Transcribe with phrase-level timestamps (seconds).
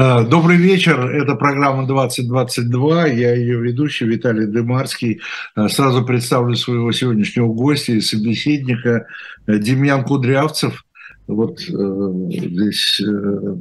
[0.00, 5.20] Э, добрый вечер, это программа 2022, я ее ведущий Виталий Дымарский.
[5.56, 9.06] Э, сразу представлю своего сегодняшнего гостя и собеседника
[9.46, 10.86] э, Демьян Кудрявцев.
[11.26, 13.02] Вот здесь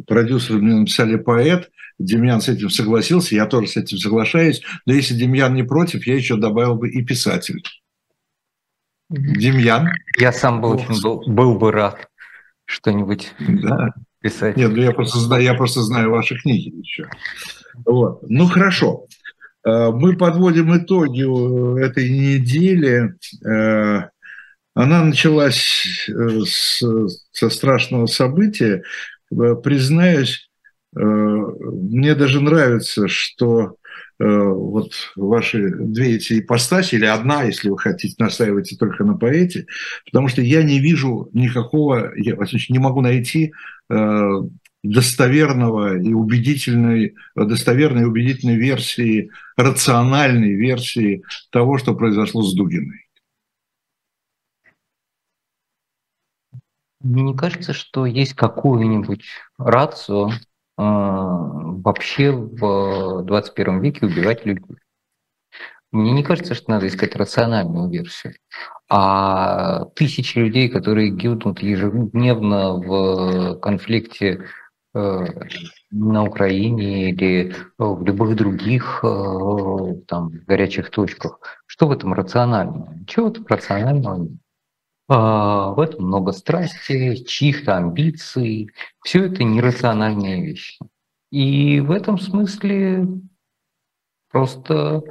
[0.08, 5.16] продюсеры мне написали поэт, Демьян с этим согласился, я тоже с этим соглашаюсь, но если
[5.16, 7.62] Демьян не против, я еще добавил бы и писатель.
[9.10, 9.90] Демьян?
[10.18, 12.10] Я сам бы очень был, был бы рад
[12.66, 14.58] что-нибудь да писать.
[14.58, 17.10] Нет, ну я просто знаю, я просто знаю ваши книги еще.
[17.86, 18.22] Вот.
[18.30, 19.06] Ну хорошо.
[19.66, 23.16] Э, мы подводим итоги э, этой недели.
[23.46, 24.10] Э,
[24.76, 26.84] она началась с,
[27.32, 28.84] со страшного события.
[29.30, 30.50] Признаюсь,
[30.94, 33.76] мне даже нравится, что
[34.20, 39.66] вот ваши две эти ипостаси, или одна, если вы хотите, настаивать только на поэте,
[40.06, 42.36] потому что я не вижу никакого, я
[42.70, 43.54] не могу найти
[43.90, 44.42] Э,
[44.82, 53.10] достоверного и убедительной, достоверной и убедительной версии, рациональной версии того, что произошло с Дугиной.
[57.02, 59.26] Не кажется, что есть какую-нибудь
[59.58, 60.32] рацию э,
[60.80, 64.78] вообще в 21 веке убивать людей.
[65.92, 68.36] Мне не кажется, что надо искать рациональную версию.
[68.90, 74.46] А тысячи людей, которые гибнут ежедневно в конфликте
[74.94, 75.26] э,
[75.92, 81.40] на Украине или в любых других э, там, горячих точках.
[81.66, 82.94] Что в этом рационального?
[82.94, 84.32] Ничего-то рационального нет.
[85.10, 88.70] А, в этом много страсти, чьих-то амбиций.
[89.04, 90.78] Все это нерациональные вещи.
[91.32, 93.08] И в этом смысле
[94.32, 95.02] просто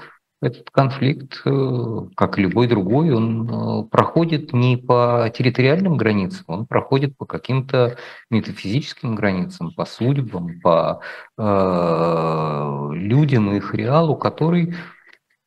[0.40, 6.66] этот конфликт, э, как и любой другой, он э, проходит не по территориальным границам, он
[6.66, 7.96] проходит по каким-то
[8.30, 11.00] метафизическим границам, по судьбам, по
[11.36, 14.76] э, людям и их реалу, который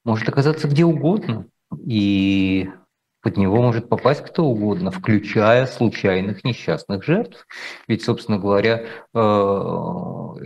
[0.03, 1.45] может оказаться где угодно.
[1.85, 2.69] И
[3.21, 7.47] под него может попасть кто угодно, включая случайных несчастных жертв.
[7.87, 8.83] Ведь, собственно говоря,
[9.13, 10.39] э,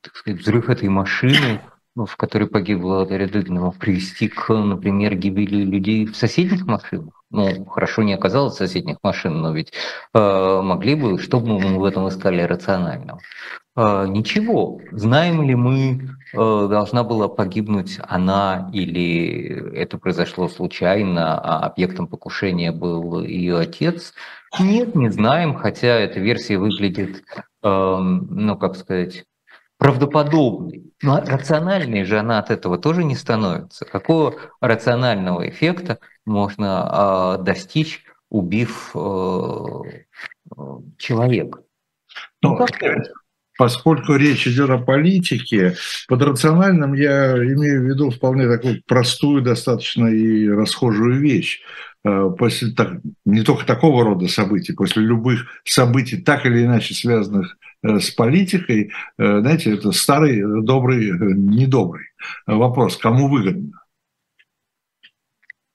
[0.00, 1.60] так сказать, взрыв этой машины–
[2.04, 7.14] в которой погибла Дарья Дугина, привести к, например, гибели людей в соседних машинах.
[7.30, 9.72] Ну, хорошо не оказалось соседних машин, но ведь
[10.12, 13.20] э, могли бы, что бы мы в этом искали рационального?
[13.76, 14.80] Э, ничего.
[14.90, 22.72] Знаем ли мы, э, должна была погибнуть она или это произошло случайно, а объектом покушения
[22.72, 24.14] был ее отец?
[24.58, 27.22] Нет, не знаем, хотя эта версия выглядит,
[27.62, 29.26] э, ну, как сказать,
[29.76, 30.90] правдоподобной.
[31.02, 33.84] Но рациональной же она от этого тоже не становится.
[33.84, 38.98] Какого рационального эффекта можно э, достичь, убив э,
[40.96, 41.60] человека?
[42.40, 42.66] Ну, ну
[43.58, 45.76] поскольку речь идет о политике,
[46.08, 51.60] под рациональным я имею в виду вполне такую простую достаточно и расхожую вещь.
[52.04, 57.56] Э, после так, не только такого рода событий, после любых событий, так или иначе связанных
[57.86, 62.06] Э, с политикой, э, знаете, это старый, добрый, недобрый
[62.46, 63.80] вопрос, кому выгодно.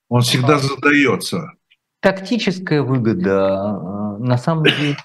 [0.10, 1.54] Он всегда задается.
[2.02, 4.98] Тактическая выгода, на самом деле,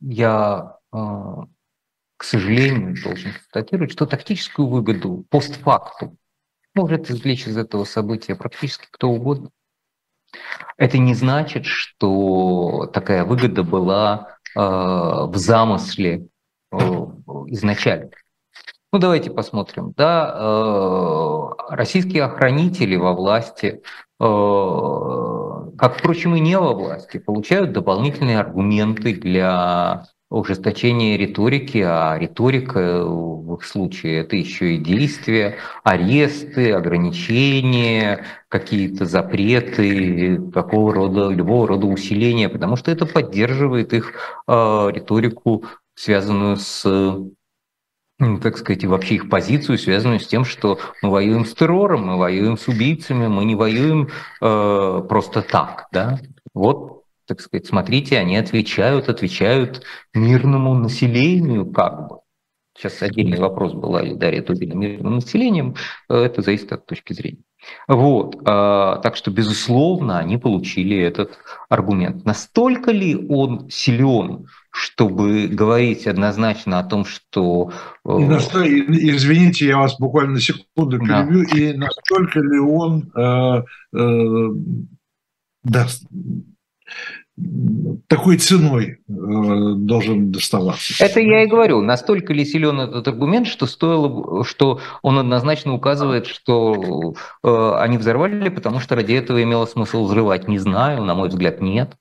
[0.00, 6.16] я, к сожалению, должен констатировать, что тактическую выгоду постфактум
[6.74, 9.50] может извлечь из этого события практически кто угодно.
[10.76, 16.26] Это не значит, что такая выгода была Э, в замысле
[16.72, 18.10] э, изначально.
[18.92, 19.92] Ну, давайте посмотрим.
[19.96, 23.82] Да, российские охранители во власти,
[25.80, 33.54] как, впрочем, и не во власти, получают дополнительные аргументы для ужесточения риторики, а риторика в
[33.54, 42.50] их случае это еще и действия, аресты, ограничения, какие-то запреты, какого рода, любого рода усиления,
[42.50, 44.12] потому что это поддерживает их
[44.46, 45.64] э, риторику,
[45.94, 46.84] связанную с
[48.20, 52.06] ну, так сказать, и вообще их позицию, связанную с тем, что мы воюем с террором,
[52.06, 54.08] мы воюем с убийцами, мы не воюем
[54.40, 56.20] э, просто так, да.
[56.52, 59.84] Вот так сказать, смотрите, они отвечают, отвечают
[60.14, 62.16] мирному населению как бы.
[62.76, 65.76] Сейчас отдельный вопрос была ли Дарья Тубина мирным населением,
[66.08, 67.42] э, это зависит от точки зрения.
[67.88, 72.24] Вот, а, так что, безусловно, они получили этот аргумент.
[72.24, 77.72] Настолько ли он силен, чтобы говорить однозначно о том, что...
[78.04, 78.64] Э, и наsto...
[78.64, 81.46] Извините, я вас буквально на секунду перебью.
[81.50, 81.56] Да.
[81.58, 83.62] И настолько ли он э,
[83.94, 84.48] э,
[85.64, 86.06] даст,
[88.06, 91.04] такой ценой э, должен доставаться.
[91.04, 91.80] Это я и говорю.
[91.80, 98.48] Настолько ли силен этот аргумент, что стоило, что он однозначно указывает, что э, они взорвали,
[98.48, 100.48] потому что ради этого имело смысл взрывать.
[100.48, 101.96] Не знаю, на мой взгляд, нет.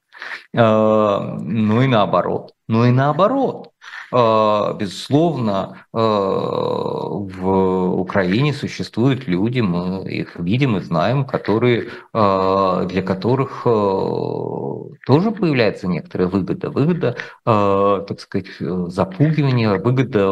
[0.54, 2.54] Э, ну и наоборот.
[2.68, 3.72] Ну и наоборот.
[4.12, 13.64] Э, безусловно, э, в Украине существуют люди, мы их видим и знаем, которые, для которых
[13.64, 16.70] тоже появляется некоторая выгода.
[16.70, 20.32] Выгода, так сказать, запугивания, выгода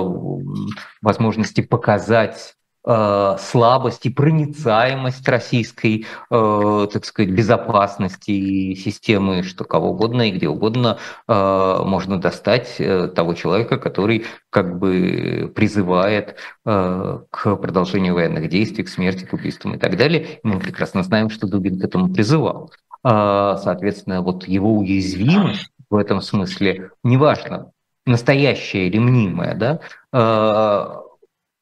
[1.01, 2.56] возможности показать
[2.88, 10.48] слабость и проницаемость российской, э, так сказать, безопасности и системы, что кого угодно и где
[10.48, 10.98] угодно
[11.28, 19.25] э, можно достать того человека, который как бы призывает к продолжению военных действий, к смерти,
[19.25, 20.39] к убийствам и так далее.
[20.44, 22.72] Мы прекрасно знаем, что Дубин к этому призывал.
[23.04, 27.72] Соответственно, вот его уязвимость в этом смысле, неважно,
[28.06, 31.01] настоящая или мнимая, да,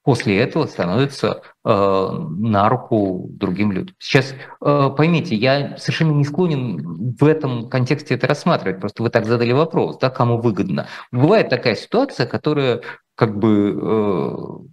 [0.06, 3.96] после этого становится э, на руку другим людям.
[4.00, 9.26] Сейчас э, поймите, я совершенно не склонен в этом контексте это рассматривать, просто вы так
[9.26, 10.88] задали вопрос, да, кому выгодно.
[11.12, 12.82] Бывает такая ситуация, которая
[13.16, 14.66] как бы э,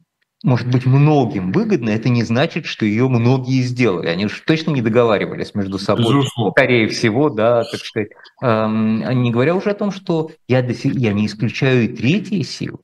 [0.44, 4.08] может быть многим выгодна, это не значит, что ее многие сделали.
[4.08, 6.04] Они уж точно не договаривались между собой.
[6.04, 6.52] Безусловно.
[6.52, 8.10] Скорее всего, да, так сказать.
[8.42, 12.78] Эм, не говоря уже о том, что я, я не исключаю и третьи силы.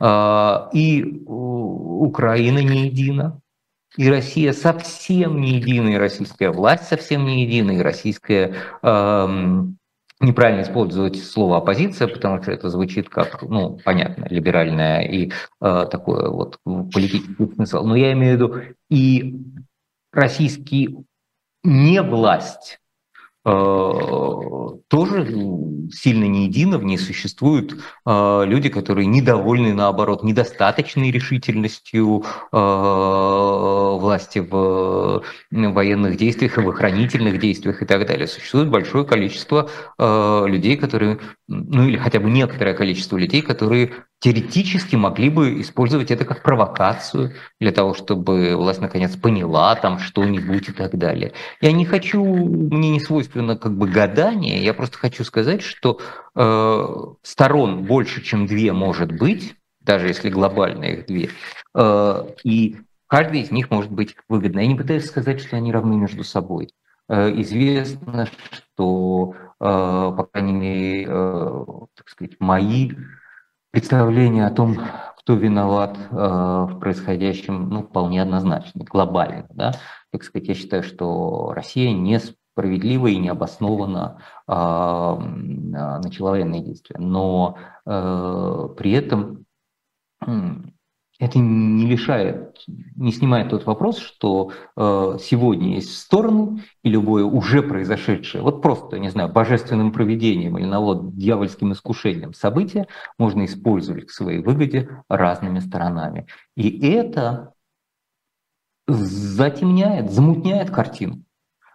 [0.00, 3.40] А, и Украина не едина,
[3.96, 8.54] и Россия совсем не едина, и российская власть совсем не едина, и российская
[10.20, 15.30] неправильно использовать слово оппозиция, потому что это звучит как, ну, понятно, либеральное и
[15.60, 17.84] э, такое вот политический смысл.
[17.84, 18.54] Но я имею в виду
[18.90, 19.40] и
[20.12, 20.96] российский
[21.62, 22.80] не власть
[24.88, 25.26] тоже
[25.92, 27.72] сильно не едино, в ней существуют
[28.04, 37.38] э, люди, которые недовольны, наоборот, недостаточной решительностью э, власти в военных действиях и в охранительных
[37.38, 38.26] действиях и так далее.
[38.26, 41.18] Существует большое количество людей, которые,
[41.48, 47.34] ну или хотя бы некоторое количество людей, которые теоретически могли бы использовать это как провокацию
[47.60, 51.32] для того, чтобы власть наконец поняла там что-нибудь и так далее.
[51.60, 56.00] Я не хочу, мне не свойственно как бы гадание, я просто хочу сказать, что
[56.34, 56.86] э,
[57.22, 61.30] сторон больше, чем две может быть, даже если глобально их две,
[61.74, 62.76] э, и
[63.06, 64.60] каждый из них может быть выгодно.
[64.60, 66.70] Я не пытаюсь сказать, что они равны между собой.
[67.08, 72.90] Э, известно, что, э, по крайней мере, э, так сказать, мои
[73.70, 74.78] представление о том,
[75.18, 79.46] кто виноват э, в происходящем, ну, вполне однозначно, глобально.
[79.50, 79.72] Да?
[80.10, 86.96] Так сказать, я считаю, что Россия несправедливо и необоснованно э, начала военные действия.
[86.98, 89.44] Но э, при этом
[91.18, 97.62] это не лишает, не снимает тот вопрос, что э, сегодня есть стороны, и любое уже
[97.62, 102.86] произошедшее, вот просто, не знаю, божественным проведением или навод дьявольским искушением события
[103.18, 106.26] можно использовать к своей выгоде разными сторонами.
[106.56, 107.52] И это
[108.86, 111.24] затемняет, замутняет картину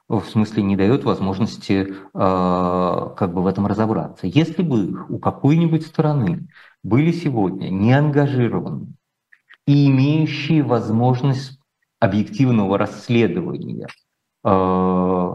[0.09, 4.27] в смысле не дает возможности э, как бы в этом разобраться.
[4.27, 6.47] Если бы у какой-нибудь стороны
[6.83, 8.93] были сегодня не ангажированы
[9.65, 11.59] и имеющие возможность
[11.99, 13.87] объективного расследования
[14.43, 15.33] э,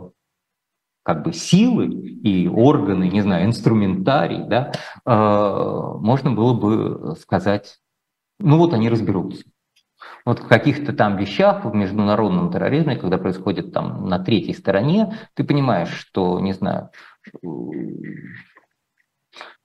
[1.02, 4.73] как бы силы и органы, не знаю, инструментарий, да,
[5.07, 7.79] э, можно было бы сказать,
[8.38, 9.45] ну вот они разберутся.
[10.25, 15.45] Вот в каких-то там вещах в международном терроризме, когда происходит там на третьей стороне, ты
[15.45, 16.91] понимаешь, что, не знаю,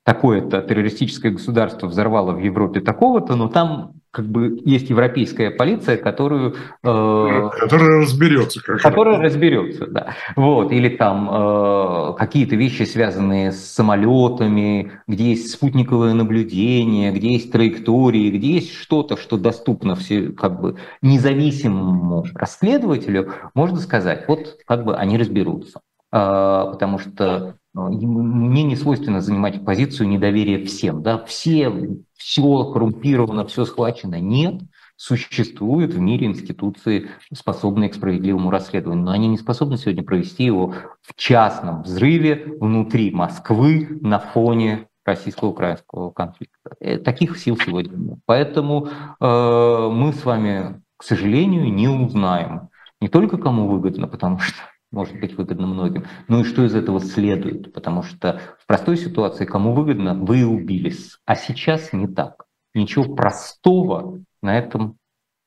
[0.03, 6.55] такое-то террористическое государство взорвало в Европе такого-то, но там как бы есть европейская полиция, которую...
[6.83, 8.61] Э, которая разберется.
[8.61, 10.13] Как которая разберется, да.
[10.35, 10.71] Вот.
[10.71, 18.29] Или там э, какие-то вещи, связанные с самолетами, где есть спутниковое наблюдение, где есть траектории,
[18.29, 24.95] где есть что-то, что доступно все, как бы независимому расследователю, можно сказать, вот как бы
[24.95, 25.79] они разберутся.
[26.11, 31.01] Э, потому что мне не свойственно занимать позицию недоверия всем.
[31.01, 31.23] Да?
[31.25, 31.71] Все,
[32.15, 34.19] все коррумпировано, все схвачено.
[34.19, 34.61] Нет,
[34.95, 40.73] существуют в мире институции, способные к справедливому расследованию, но они не способны сегодня провести его
[41.01, 46.75] в частном взрыве внутри Москвы на фоне российско-украинского конфликта.
[46.79, 48.19] Э, таких сил сегодня нет.
[48.25, 48.87] Поэтому
[49.19, 52.69] э, мы с вами, к сожалению, не узнаем
[53.01, 54.55] не только кому выгодно, потому что
[54.93, 56.05] может быть выгодно многим.
[56.27, 57.73] Ну и что из этого следует?
[57.73, 61.17] Потому что в простой ситуации, кому выгодно, вы убились.
[61.25, 62.45] А сейчас не так.
[62.75, 64.97] Ничего простого на этом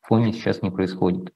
[0.03, 1.33] фоне сейчас не происходит.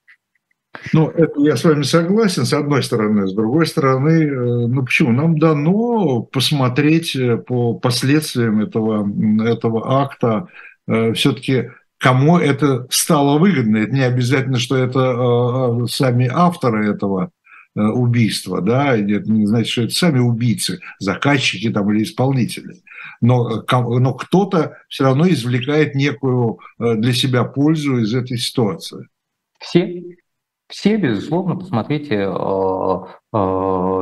[0.92, 3.26] Ну, это я с вами согласен, с одной стороны.
[3.26, 5.12] С другой стороны, э, ну почему?
[5.12, 9.08] Нам дано посмотреть э, по последствиям этого,
[9.44, 10.48] этого акта
[10.86, 13.78] э, все-таки кому это стало выгодно.
[13.78, 17.30] Это не обязательно, что это сами авторы этого
[17.74, 22.82] убийства, да, это не значит, что это сами убийцы, заказчики там или исполнители.
[23.20, 29.08] Но, но кто-то все равно извлекает некую для себя пользу из этой ситуации.
[29.60, 30.16] Все,
[30.70, 32.26] все, безусловно, посмотрите э, э,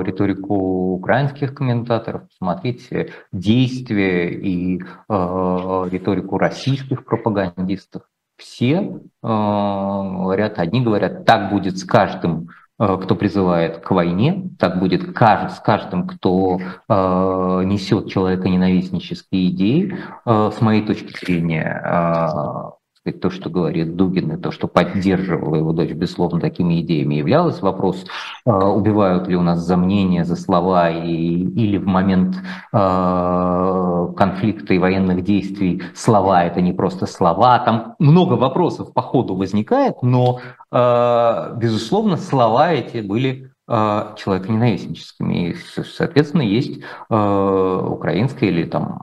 [0.05, 8.03] риторику украинских комментаторов, посмотрите действия и э, риторику российских пропагандистов.
[8.37, 14.79] Все э, говорят, одни говорят, так будет с каждым, э, кто призывает к войне, так
[14.79, 15.13] будет
[15.53, 19.99] с каждым, кто э, несет человеконенавистнические идеи.
[20.25, 22.78] Э, с моей точки зрения, э,
[23.09, 27.61] сказать, то, что говорит Дугин, и то, что поддерживала его дочь, безусловно, такими идеями являлось.
[27.63, 28.05] Вопрос,
[28.45, 32.37] а, убивают ли у нас за мнение, за слова, и, или в момент
[32.73, 37.59] э, конфликта и военных действий слова– это не просто слова.
[37.61, 40.41] Там много вопросов по ходу возникает, но,
[40.73, 45.51] э, безусловно, слова эти были э, человеконенавистническими.
[45.51, 49.01] И, соответственно, есть э, украинская или там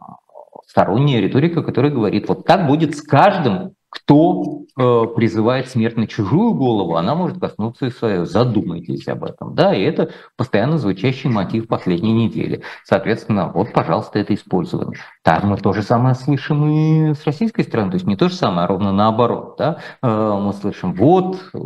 [0.76, 6.54] сторонняя риторика, которая говорит, вот так будет с каждым кто э, призывает смерть на чужую
[6.54, 8.26] голову, она может коснуться и свое.
[8.26, 9.56] Задумайтесь об этом.
[9.56, 12.62] Да, и это постоянно звучащий мотив последней недели.
[12.84, 14.94] Соответственно, вот, пожалуйста, это использовано.
[15.24, 17.92] Так мы то же самое слышим и с российской стороны.
[17.92, 19.56] То есть не то же самое, а ровно наоборот.
[19.58, 19.80] Да?
[20.02, 21.58] Э, мы слышим, вот, э,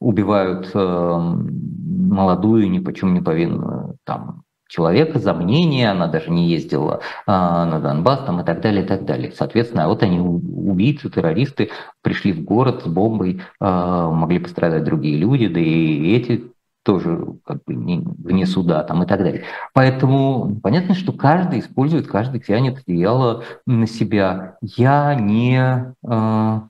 [0.00, 7.00] убивают э, молодую, ни почем не повинную там человека за мнение, она даже не ездила
[7.26, 9.32] а, на Донбасс там, и так далее, и так далее.
[9.36, 11.70] Соответственно, вот они, убийцы, террористы,
[12.02, 16.52] пришли в город с бомбой, а, могли пострадать другие люди, да и эти
[16.84, 19.42] тоже как бы не, вне суда там, и так далее.
[19.74, 24.56] Поэтому понятно, что каждый использует, каждый тянет одеяло на себя.
[24.62, 26.68] Я не, а,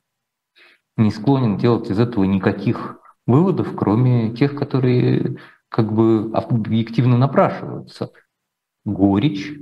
[0.96, 5.36] не склонен делать из этого никаких выводов, кроме тех, которые
[5.70, 8.12] как бы объективно напрашиваются.
[8.84, 9.58] Горечь.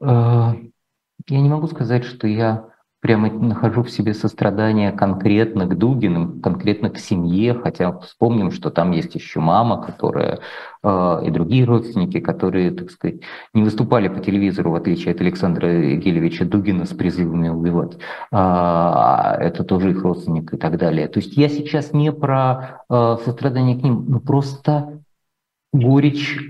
[0.00, 0.52] Э,
[1.28, 2.73] я не могу сказать, что я
[3.04, 8.92] прямо нахожу в себе сострадание конкретно к Дугиным, конкретно к семье, хотя вспомним, что там
[8.92, 10.38] есть еще мама, которая
[10.82, 13.20] э, и другие родственники, которые, так сказать,
[13.52, 17.98] не выступали по телевизору, в отличие от Александра Гелевича Дугина с призывами убивать.
[18.32, 21.06] А, это тоже их родственник и так далее.
[21.06, 25.02] То есть я сейчас не про э, сострадание к ним, но просто
[25.74, 26.40] горечь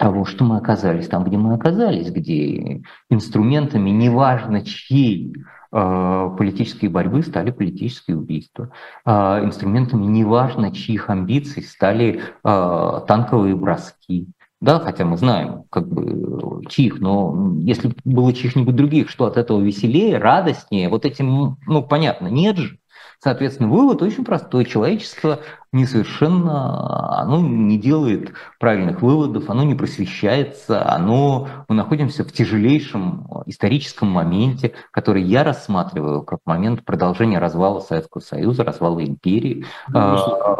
[0.00, 2.80] того, что мы оказались там, где мы оказались, где
[3.10, 5.34] инструментами, неважно чьей,
[5.72, 8.70] э, политической борьбы стали политические убийства.
[9.04, 14.28] Э, инструментами неважно чьих амбиций стали э, танковые броски.
[14.62, 19.60] Да, хотя мы знаем, как бы, чьих, но если было чьих-нибудь других, что от этого
[19.60, 22.78] веселее, радостнее, вот этим, ну, понятно, нет же.
[23.22, 24.64] Соответственно, вывод очень простой.
[24.64, 25.40] Человечество
[25.72, 34.08] несовершенно, оно не делает правильных выводов, оно не просвещается, оно, мы находимся в тяжелейшем историческом
[34.08, 39.64] моменте, который я рассматриваю как момент продолжения развала Советского Союза, развала империи.
[39.88, 40.16] Ну,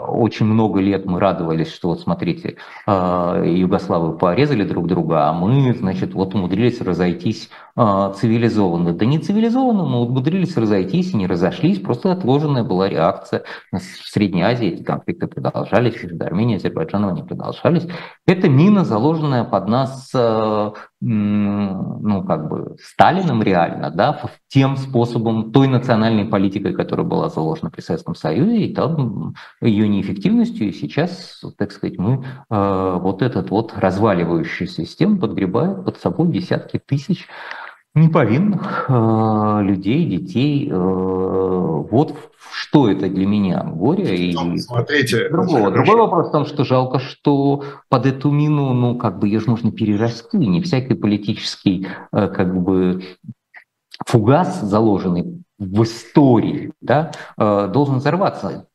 [0.08, 5.74] очень много лет мы радовались, что вот смотрите, а, югославы порезали друг друга, а мы,
[5.74, 8.92] значит, вот умудрились разойтись цивилизованно.
[8.92, 14.42] Да не цивилизованно, мы умудрились разойтись и не разошлись, просто отложенная была реакция в Средней
[14.42, 17.86] Азии, эти конфликты продолжались, между Арменией и Азербайджаном они продолжались.
[18.26, 25.68] Это мина, заложенная под нас, э, ну, как бы, Сталиным реально, да, тем способом, той
[25.68, 31.72] национальной политикой, которая была заложена при Советском Союзе, и там ее неэффективностью, и сейчас, так
[31.72, 37.26] сказать, мы э, вот этот вот разваливающую систему подгребаем под собой десятки тысяч
[37.94, 40.68] неповинных э, людей, детей.
[40.70, 42.14] Э, вот
[42.52, 44.16] что это для меня горе.
[44.16, 45.70] И ну, смотрите, другого.
[45.70, 49.48] Другой вопрос в том, что жалко, что под эту мину, ну, как бы ее же
[49.48, 50.36] нужно перерасти.
[50.36, 53.02] Не всякий политический, э, как бы,
[54.06, 58.66] фугас, заложенный в истории, да, э, должен взорваться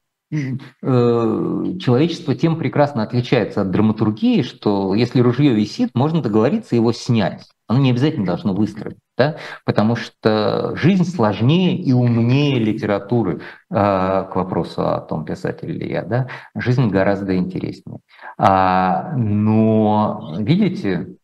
[0.81, 7.47] человечество тем прекрасно отличается от драматургии, что если ружье висит, можно договориться его снять.
[7.67, 8.97] Оно не обязательно должно выстрелить.
[9.17, 9.37] Да?
[9.65, 16.03] потому что жизнь сложнее и умнее литературы э, к вопросу о том, писатель ли я.
[16.03, 16.27] Да?
[16.55, 17.99] Жизнь гораздо интереснее.
[18.37, 21.15] А, но, видите,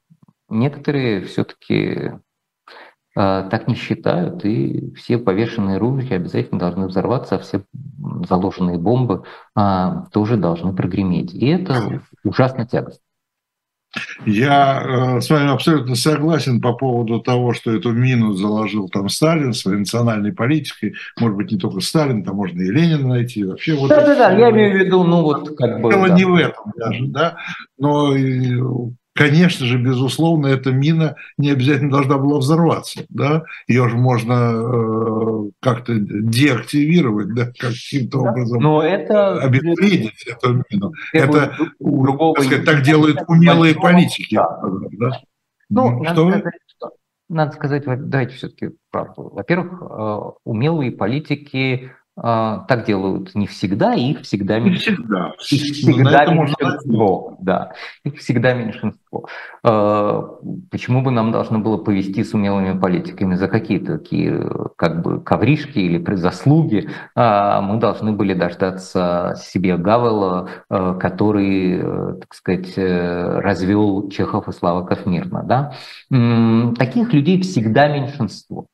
[0.49, 2.11] некоторые все-таки
[3.13, 7.63] а, так не считают, и все повешенные ружья обязательно должны взорваться, а все
[8.27, 11.33] заложенные бомбы а, тоже должны прогреметь.
[11.33, 13.03] И это ужасно тягостно.
[14.25, 14.81] Я
[15.17, 19.79] э, с вами абсолютно согласен по поводу того, что эту мину заложил там Сталин своей
[19.79, 20.93] национальной политикой.
[21.19, 23.43] Может быть, не только Сталин, там можно и Ленина найти.
[23.43, 25.91] Вообще, вот да, да, да, я имею в виду, ну вот как бы...
[25.91, 26.15] Дело да.
[26.15, 27.37] не в этом даже, да,
[27.77, 28.15] но
[29.13, 33.03] Конечно же, безусловно, эта мина не обязательно должна была взорваться.
[33.09, 33.43] Да?
[33.67, 37.51] Ее же можно э, как-то деактивировать, да?
[37.57, 39.41] каким-то да, образом но это...
[39.41, 40.93] обезвредить эту мину.
[41.11, 44.35] Это, другого так, сказать, так делают умелые политики.
[44.35, 44.61] Да.
[44.93, 45.11] Да?
[45.69, 46.25] Ну, что?
[46.29, 46.91] Надо сказать, что,
[47.27, 49.29] надо сказать, давайте все-таки правду.
[49.33, 55.33] Во-первых, э, умелые политики а, так делают не всегда, и их всегда не Всегда.
[55.49, 57.37] Их всегда меньшинство.
[57.39, 57.71] Да,
[58.03, 59.27] их всегда меньшинство.
[59.63, 60.21] А,
[60.69, 65.79] почему бы нам должно было повести с умелыми политиками за какие-то такие как бы ковришки
[65.79, 66.89] или заслуги?
[67.15, 71.81] А, мы должны были дождаться себе Гавела, который,
[72.19, 75.43] так сказать, развел Чехов и Слава мирно.
[75.43, 75.73] Да?
[76.75, 78.67] Таких людей всегда меньшинство.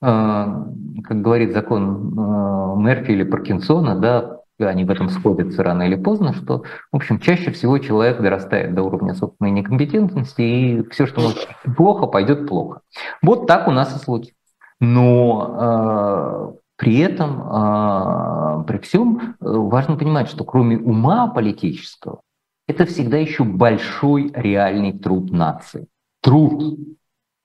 [0.00, 0.66] А,
[1.04, 6.32] как говорит закон а, Мерфи или Паркинсона, да, они в этом сходятся рано или поздно,
[6.32, 11.48] что, в общем, чаще всего человек дорастает до уровня собственной некомпетентности, и все, что может
[11.76, 12.80] плохо, пойдет плохо.
[13.22, 14.34] Вот так у нас и случилось.
[14.80, 22.20] Но э, при этом, э, при всем, важно понимать, что кроме ума политического,
[22.66, 25.86] это всегда еще большой реальный труд нации.
[26.22, 26.78] Труд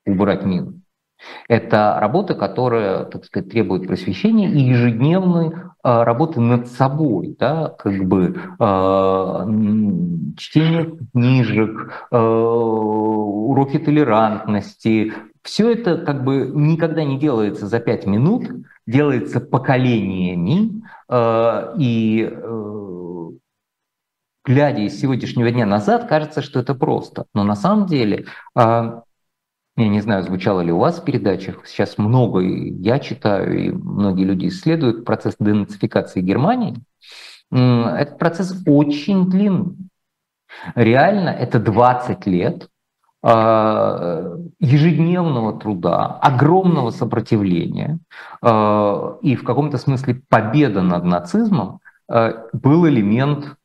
[0.05, 0.81] убрать мину.
[1.47, 8.05] Это работа, которая, так сказать, требует просвещения и ежедневной а, работы над собой, да, как
[8.05, 9.45] бы э,
[10.37, 15.13] чтение книжек, э, уроки толерантности.
[15.41, 18.49] Все это как бы никогда не делается за пять минут,
[18.87, 23.29] делается поколениями, э, и э,
[24.45, 27.25] глядя из сегодняшнего дня назад, кажется, что это просто.
[27.33, 28.25] Но на самом деле
[29.83, 34.23] я не знаю, звучало ли у вас в передачах, сейчас много я читаю, и многие
[34.23, 36.75] люди исследуют процесс денацификации Германии.
[37.51, 39.75] Этот процесс очень длинный.
[40.75, 42.69] Реально это 20 лет
[43.21, 47.99] а, ежедневного труда, огромного сопротивления
[48.41, 53.55] а, и в каком-то смысле победа над нацизмом а, был элемент,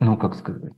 [0.00, 0.72] ну как сказать,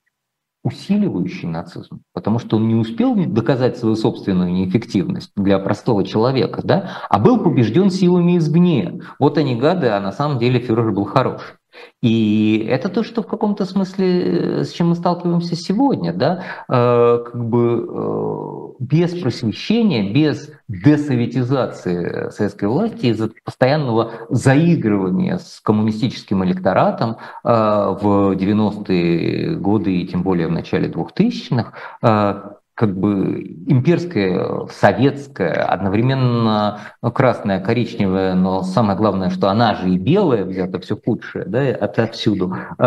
[0.63, 6.99] усиливающий нацизм, потому что он не успел доказать свою собственную неэффективность для простого человека, да,
[7.09, 9.01] а был побежден силами извне.
[9.19, 11.60] Вот они гады, а на самом деле фюрер был хороший.
[12.03, 17.25] И это то, что в каком-то смысле, э, с чем мы сталкиваемся сегодня, да, э,
[17.25, 27.17] как бы э, без просвещения, без десоветизации советской власти, из-за постоянного заигрывания с коммунистическим электоратом
[27.43, 36.81] в 90-е годы и тем более в начале 2000-х, как бы имперская, советская, одновременно
[37.13, 41.99] красная, коричневая, но самое главное, что она же и белая, взята все худшее, да, от,
[41.99, 42.47] отсюда,
[42.79, 42.83] э,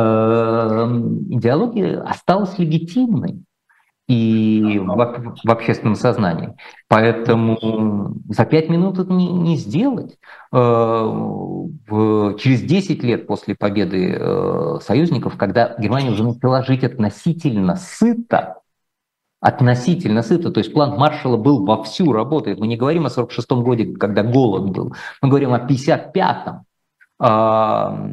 [1.29, 3.43] идеология осталась легитимной
[4.07, 6.55] и в, в общественном сознании.
[6.87, 10.17] Поэтому за пять минут это не, не сделать.
[10.51, 11.05] Э,
[12.39, 18.62] через 10 лет после победы э, союзников, когда Германия уже начала жить относительно сыто,
[19.43, 20.51] относительно сыто.
[20.51, 22.59] То есть план Маршала был вовсю работает.
[22.59, 24.95] Мы не говорим о 46-м годе, когда голод был.
[25.21, 26.63] Мы говорим о 55-м.
[27.19, 28.09] А,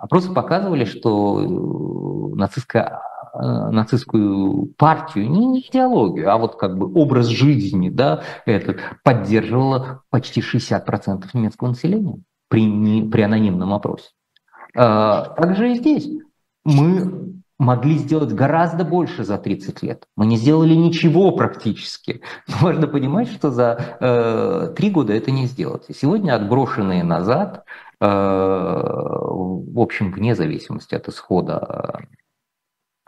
[0.00, 3.00] опросы показывали, что нацистская
[3.34, 11.24] нацистскую партию, не, идеологию, а вот как бы образ жизни, да, этот поддерживало почти 60%
[11.32, 14.10] немецкого населения при, не, при анонимном опросе.
[14.76, 16.10] А, также и здесь
[16.64, 20.06] мы могли сделать гораздо больше за 30 лет.
[20.16, 22.20] Мы не сделали ничего практически.
[22.60, 25.84] Можно понимать, что за э, года это не сделать.
[25.88, 27.64] И сегодня отброшенные назад,
[28.00, 32.00] э, в общем, вне зависимости от исхода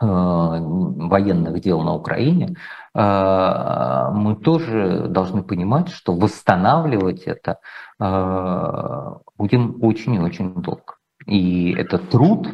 [0.01, 2.55] э, военных дел на Украине,
[2.95, 7.59] э, мы тоже должны понимать, что восстанавливать это
[7.99, 10.95] э, будем очень и очень долго.
[11.25, 12.47] И это труд,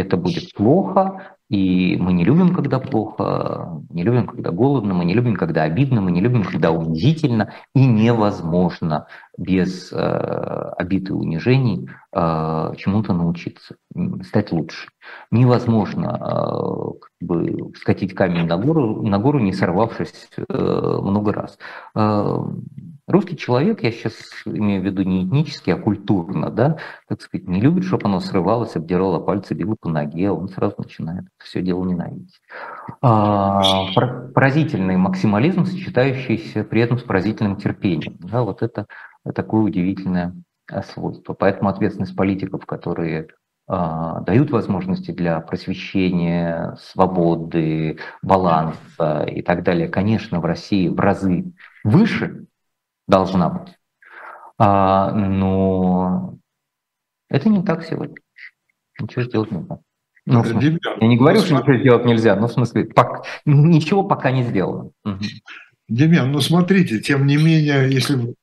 [0.00, 5.12] это будет плохо, И мы не любим, когда плохо, не любим, когда голодно, мы не
[5.12, 7.52] любим, когда обидно, мы не любим, когда унизительно.
[7.74, 9.96] И невозможно без э,
[10.78, 13.76] обид и унижений э, чему-то научиться,
[14.22, 14.88] стать лучше.
[15.30, 20.42] Невозможно э, как бы, скатить камень на гору, на гору не сорвавшись э,
[21.02, 21.58] много раз.
[21.94, 22.38] Э,
[23.12, 24.14] Русский человек, я сейчас
[24.46, 28.74] имею в виду не этнически, а культурно, да, так сказать, не любит, чтобы оно срывалось,
[28.74, 32.40] обдирало пальцы, било по ноге, он сразу начинает все дело ненавидеть.
[33.02, 33.62] А,
[34.34, 38.16] поразительный максимализм, сочетающийся при этом с поразительным терпением.
[38.18, 38.86] Да, вот это
[39.34, 40.34] такое удивительное
[40.92, 41.34] свойство.
[41.34, 43.28] Поэтому ответственность политиков, которые
[43.68, 51.52] а, дают возможности для просвещения, свободы, баланса и так далее, конечно, в России в разы
[51.84, 52.46] выше,
[53.06, 53.74] должна быть.
[54.58, 56.38] А, но
[57.28, 58.16] это не так сегодня.
[59.00, 59.78] Ничего сделать нельзя.
[60.24, 64.30] Ну, смысле, я не говорю, что ничего сделать нельзя, но в смысле, пок, ничего пока
[64.30, 64.90] не сделано.
[65.88, 68.34] Демьян, ну смотрите, тем не менее, если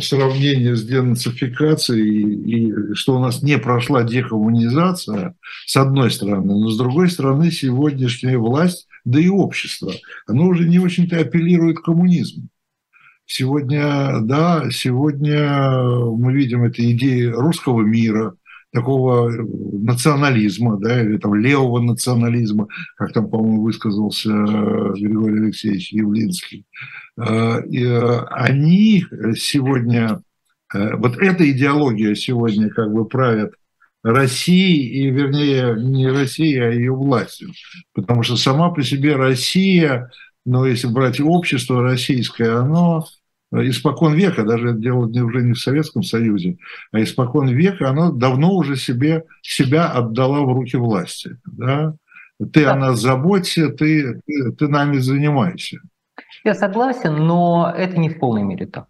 [0.00, 5.34] сравнение с денацификацией и что у нас не прошла декоммунизация,
[5.66, 9.92] с одной стороны, но с другой стороны, сегодняшняя власть, да и общество,
[10.26, 12.48] оно уже не очень-то апеллирует к коммунизму.
[13.34, 15.72] Сегодня, да, сегодня
[16.18, 18.34] мы видим эти идеи русского мира,
[18.74, 26.66] такого национализма, да, или там левого национализма, как там, по-моему, высказался Григорий Алексеевич Явлинский.
[27.16, 29.06] Э, э, они
[29.38, 30.20] сегодня,
[30.74, 33.52] э, вот эта идеология сегодня как бы правит
[34.02, 37.48] Россией, и вернее не Россией, а ее властью.
[37.94, 40.10] Потому что сама по себе Россия,
[40.44, 43.06] но если брать общество российское, оно
[43.52, 46.56] испокон века, даже это дело уже не в Советском Союзе,
[46.90, 51.38] а испокон века, оно давно уже себе, себя отдала в руки власти.
[51.44, 51.94] Да?
[52.52, 52.72] Ты да.
[52.72, 55.78] о нас заботься, ты, ты, ты нами занимайся.
[56.44, 58.86] Я согласен, но это не в полной мере так.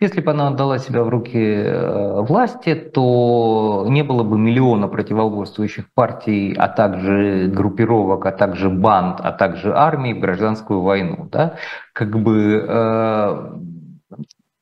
[0.00, 5.92] Если бы она отдала себя в руки э, власти, то не было бы миллиона противоборствующих
[5.94, 11.28] партий, а также группировок, а также банд, а также армии в гражданскую войну.
[11.30, 11.56] Да?
[11.92, 13.52] Как бы э,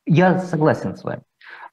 [0.06, 1.22] я согласен с вами.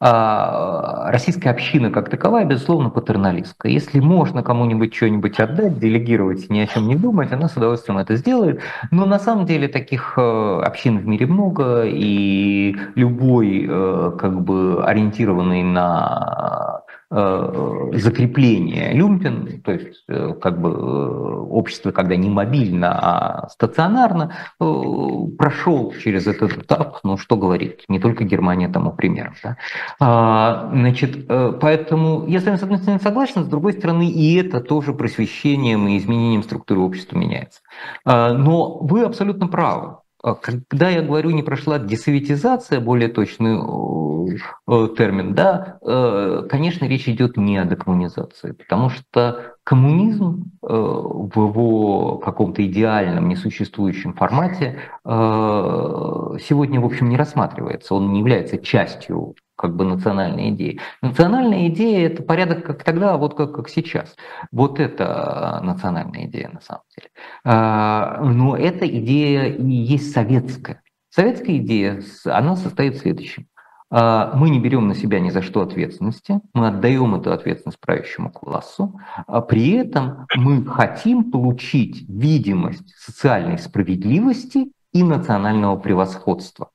[0.04, 3.72] А, российская община как таковая, безусловно, патерналистская.
[3.72, 8.16] Если можно кому-нибудь что-нибудь отдать, делегировать, ни о чем не думать, она с удовольствием это
[8.16, 8.62] сделает.
[8.90, 14.84] Но на самом деле таких э, общин в мире много, и любой э, как бы
[14.84, 16.82] ориентированный на
[17.12, 25.94] закрепление люмпен, то есть э, как бы э, общество, когда не мобильно, а стационарно, прошел
[26.02, 29.34] через этот этап, ну что говорить, не только Германия тому примером.
[29.44, 29.58] Да?
[30.00, 34.62] А, значит, поэтому я с вами с одной стороны согласен, с другой стороны и это
[34.62, 37.62] тоже просвещением и изменением структуры общества меняется.
[38.06, 39.98] А, но вы абсолютно правы.
[40.24, 47.10] А когда я говорю, не прошла десоветизация, более точный э, термин, да, э, конечно, речь
[47.10, 56.80] идет не о декоммунизации, потому что коммунизм э, в его каком-то идеальном, несуществующем формате сегодня,
[56.80, 60.80] в общем, не рассматривается, он не является частью как бы национальной идеи.
[61.02, 64.16] Национальная идея– это порядок как тогда, а вот как, как сейчас.
[64.52, 67.10] Вот это национальная идея на самом деле.
[67.44, 70.82] А, но эта идея и есть советская.
[71.10, 73.48] Советская идея, она состоит в следующем.
[73.92, 78.32] А, мы не берем на себя ни за что ответственности, мы отдаем эту ответственность правящему
[78.32, 86.70] классу, а при этом мы хотим получить видимость социальной справедливости и национального превосходства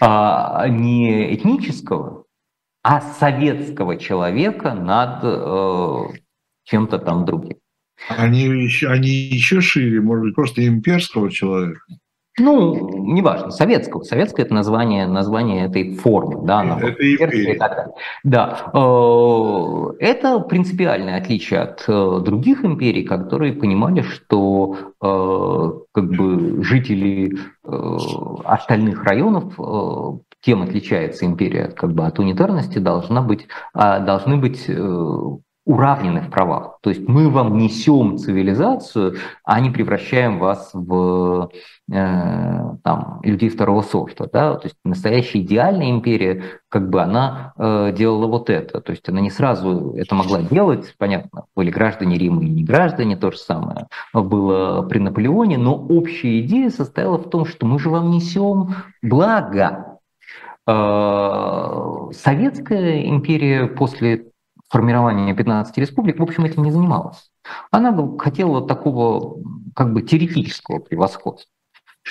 [0.00, 2.24] а, не этнического,
[2.82, 6.18] а советского человека над э,
[6.64, 7.58] чем-то там другим.
[8.08, 11.80] Они еще, они еще шире, может быть, просто имперского человека.
[12.38, 14.02] Ну, неважно, советского.
[14.02, 16.46] Советское– это название, название этой формы.
[16.46, 17.58] Да, она это империя.
[18.24, 18.70] Да.
[18.72, 27.36] Э, это принципиальное отличие от э, других империй, которые понимали, что э, как бы жители
[28.44, 29.54] остальных районов
[30.40, 34.66] тем отличается империя как бы от унитарности, должна быть, а, должны быть
[35.68, 36.78] уравнены в правах.
[36.80, 41.50] То есть мы вам несем цивилизацию, а не превращаем вас в
[41.90, 44.28] там, людей второго сорта.
[44.30, 44.56] Да?
[44.56, 48.80] То есть настоящая идеальная империя, как бы она э, делала вот это.
[48.80, 53.16] То есть она не сразу это могла делать, понятно, были граждане Рима и не граждане,
[53.16, 57.88] то же самое было при Наполеоне, но общая идея состояла в том, что мы же
[57.88, 59.98] вам несем благо.
[60.66, 64.26] Э, Советская империя после
[64.68, 67.30] формирования 15 республик, в общем, этим не занималась.
[67.70, 69.42] Она хотела такого
[69.74, 71.50] как бы теоретического превосходства.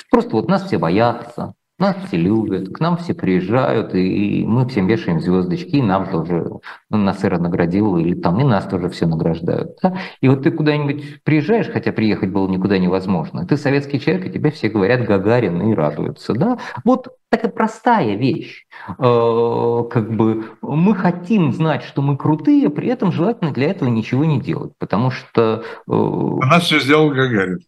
[0.10, 4.88] Просто вот нас все боятся, нас все любят, к нам все приезжают, и мы всем
[4.88, 6.49] вешаем звездочки, и нам тоже
[6.89, 9.77] ну, нас Эра наградил, или там и нас тоже все награждают.
[9.83, 9.95] Да?
[10.19, 14.49] И вот ты куда-нибудь приезжаешь, хотя приехать было никуда невозможно, ты советский человек, и тебе
[14.49, 16.33] все говорят Гагарин и радуются.
[16.33, 16.57] Да?
[16.83, 18.65] Вот такая простая вещь.
[18.97, 24.25] Э, как бы мы хотим знать, что мы крутые, при этом желательно для этого ничего
[24.25, 25.63] не делать, потому что...
[25.88, 27.60] Э, нас все сделал Гагарин.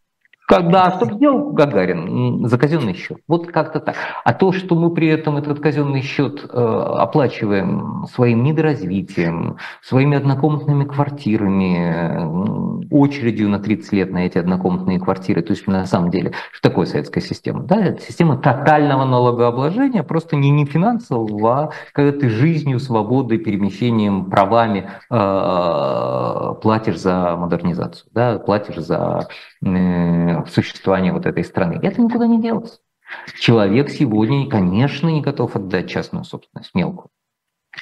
[0.49, 3.19] Когда, что сделал Гагарин за казенный счет.
[3.27, 3.95] Вот как-то так.
[4.23, 10.85] А то, что мы при этом этот казенный счет э, оплачиваем своим недоразвитием, своими однокомнатными
[10.85, 16.67] квартирами, очередью на 30 лет на эти однокомнатные квартиры, то есть на самом деле, что
[16.67, 17.61] такое советская система?
[17.61, 24.25] Да, это система тотального налогообложения, просто не, не финансового, а когда ты жизнью, свободой, перемещением,
[24.25, 29.27] правами э, платишь за модернизацию, да, платишь за
[29.63, 31.79] э, существования вот этой страны.
[31.81, 32.79] Это никуда не делось.
[33.39, 37.09] Человек сегодня, конечно, не готов отдать частную собственность, мелкую.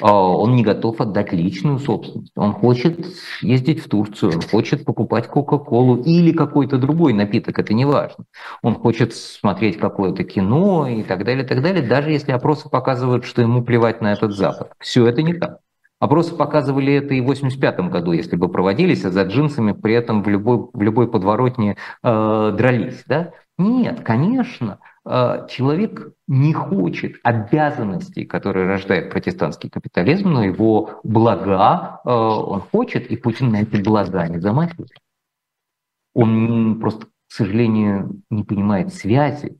[0.02, 2.34] А он не готов отдать личную собственность.
[2.36, 3.06] Он хочет
[3.42, 8.26] ездить в Турцию, он хочет покупать Кока-Колу или какой-то другой напиток, это не важно.
[8.62, 13.26] Он хочет смотреть какое-то кино и так далее, и так далее, даже если опросы показывают,
[13.26, 14.74] что ему плевать на этот Запад.
[14.80, 15.60] Все это не так.
[16.00, 20.22] Опросы показывали это и в 85 году, если бы проводились, а за джинсами при этом
[20.22, 23.04] в любой, в любой подворотне э, дрались.
[23.08, 23.34] Да?
[23.58, 32.10] Нет, конечно, э, человек не хочет обязанностей, которые рождает протестантский капитализм, но его блага э,
[32.10, 34.92] он хочет, и Путин на эти блага не замахивает.
[36.14, 39.58] Он просто, к сожалению, не понимает связи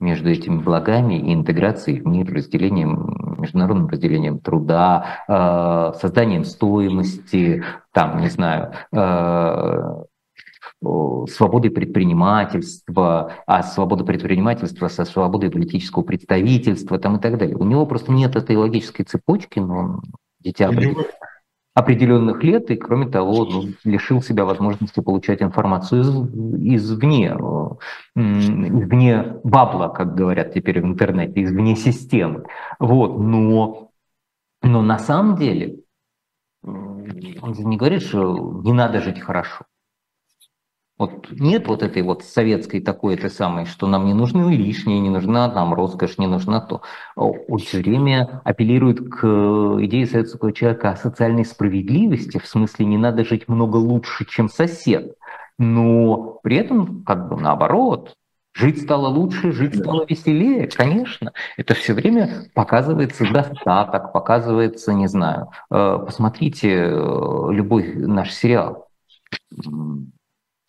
[0.00, 8.20] между этими благами и интеграцией в мир, разделением, международным разделением труда, э, созданием стоимости, там,
[8.20, 10.04] не знаю, э,
[11.28, 17.56] свободой предпринимательства, а свобода предпринимательства со свободой политического представительства там, и так далее.
[17.56, 20.02] У него просто нет этой логической цепочки, но он
[20.40, 20.70] дитя
[21.74, 27.36] определенных лет, и, кроме того, ну, лишил себя возможности получать информацию из, извне,
[28.14, 32.44] извне бабла, как говорят теперь в интернете, извне системы.
[32.78, 33.90] Вот, но,
[34.62, 35.80] но на самом деле
[36.62, 39.64] он же не говорит, что не надо жить хорошо.
[40.96, 45.10] Вот нет вот этой вот советской такой этой самой, что нам не нужны лишние, не
[45.10, 46.82] нужна нам роскошь, не нужна то.
[47.16, 49.24] Он все время апеллирует к
[49.80, 55.16] идее советского человека о социальной справедливости, в смысле не надо жить много лучше, чем сосед.
[55.58, 58.14] Но при этом как бы наоборот,
[58.56, 61.32] Жить стало лучше, жить стало веселее, конечно.
[61.56, 65.48] Это все время показывается достаток, показывается, не знаю.
[65.72, 68.86] Э, посмотрите э, любой наш сериал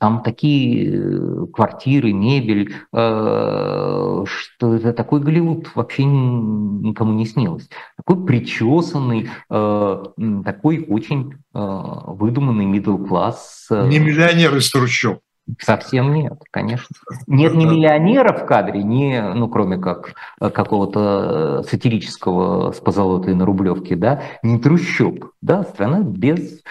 [0.06, 7.68] там такие э, квартиры, мебель, э, что это такой Голливуд вообще никому не снилось.
[7.98, 10.04] Такой причесанный, э,
[10.46, 13.68] такой очень выдуманный middle класс.
[13.72, 15.22] Не миллионер из трущоб.
[15.60, 16.96] Совсем нет, конечно.
[17.26, 23.96] Нет ни миллионеров в кадре, ни, ну, кроме как какого-то сатирического с позолотой на Рублевке,
[23.96, 26.62] да, ни трущоб, да, страна без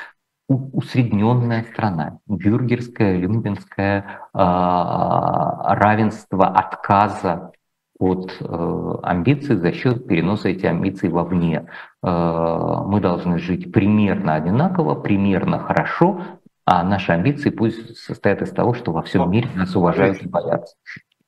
[0.48, 4.04] усредненная страна, бюргерское, люмпинское э,
[4.35, 7.52] равенство отказа
[7.98, 11.66] от э, амбиций за счет переноса этих амбиций вовне.
[12.02, 16.20] Э, мы должны жить примерно одинаково, примерно хорошо,
[16.66, 20.76] а наши амбиции пусть состоят из того, что во всем мире нас уважают и боятся.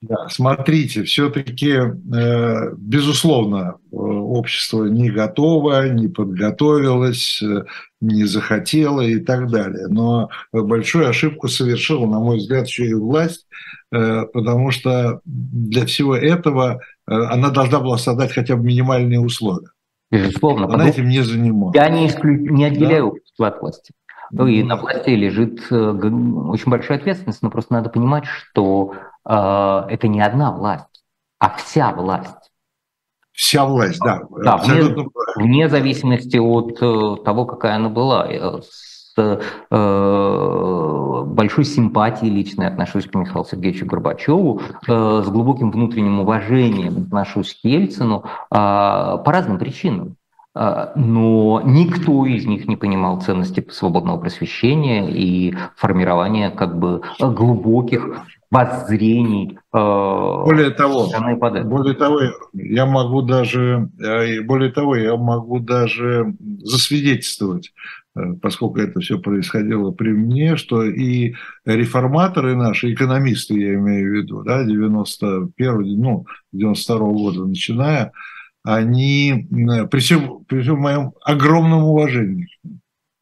[0.09, 7.64] Да, смотрите, все-таки, э, безусловно, э, общество не готово, не подготовилось, э,
[8.01, 9.88] не захотело и так далее.
[9.88, 13.47] Но большую ошибку совершила, на мой взгляд, еще и власть,
[13.90, 19.71] потому что для всего этого она должна была создать хотя бы минимальные условия.
[20.11, 20.66] Безусловно.
[20.66, 21.75] Она этим не занималась.
[21.75, 22.37] Я не, исклю...
[22.53, 23.49] не отделяю да?
[23.49, 23.92] от власти.
[24.31, 28.92] Ну и на власти лежит очень большая ответственность, но просто надо понимать, что
[29.26, 31.04] это не одна власть,
[31.38, 32.50] а вся власть.
[33.36, 34.22] Вся власть, да.
[34.42, 34.82] Да, вне,
[35.36, 38.26] вне зависимости от э, того, какая она была.
[38.62, 39.38] С э,
[41.26, 47.64] большой симпатией лично отношусь к Михаилу Сергеевичу Горбачеву, э, с глубоким внутренним уважением отношусь к
[47.64, 50.16] Ельцину э, по разным причинам.
[50.54, 58.22] Э, но никто из них не понимал ценности свободного просвещения и формирования как бы глубоких
[58.57, 59.59] воззрений.
[59.73, 59.79] Э,
[60.45, 61.09] более того,
[61.64, 62.21] более того,
[62.55, 67.73] я могу даже, э, более того, я могу даже засвидетельствовать
[68.40, 71.35] поскольку это все происходило при мне, что и
[71.66, 78.12] реформаторы наши, экономисты, я имею в виду, да, 91 ну, 92 -го года начиная,
[78.62, 79.47] они,
[79.90, 82.49] при всем, при всем моем огромном уважении,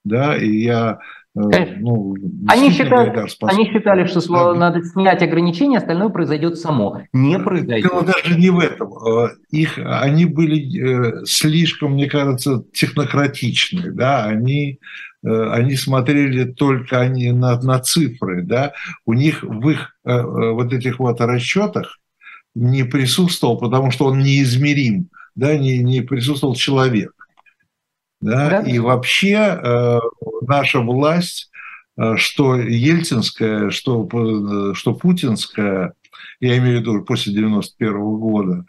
[0.04, 2.14] да, и я Э, ну,
[2.46, 4.54] они, считали, они считали, что да.
[4.54, 7.02] надо снять ограничения, остальное произойдет само.
[7.12, 7.90] Не произойдет.
[7.90, 8.92] Дело даже не в этом.
[8.92, 13.90] Э, их, они были э, слишком, мне кажется, технократичны.
[13.90, 14.26] Да?
[14.26, 14.78] Они,
[15.24, 18.42] они смотрели только они на, на цифры.
[18.44, 18.72] Да?
[19.04, 21.98] У них в их вот этих вот расчетах
[22.54, 25.56] не присутствовал, потому что он неизмерим, да?
[25.56, 27.10] не, не присутствовал человек.
[28.20, 28.50] Да?
[28.50, 28.60] Да.
[28.62, 29.98] И вообще э,
[30.42, 31.50] наша власть,
[31.96, 35.94] э, что ельцинская, что, э, что путинская,
[36.40, 38.64] я имею в виду после 91 года,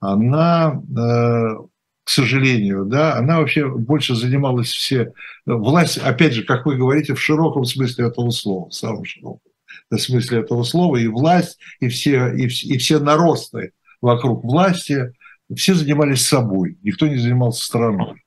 [0.00, 5.12] она, к сожалению, да, она вообще больше занималась все...
[5.44, 9.40] Власть, опять же, как вы говорите, в широком смысле этого слова, в самом широком
[9.96, 15.12] смысле этого слова, и власть, и все, и, и все наросты вокруг власти,
[15.54, 18.22] все занимались собой, никто не занимался страной.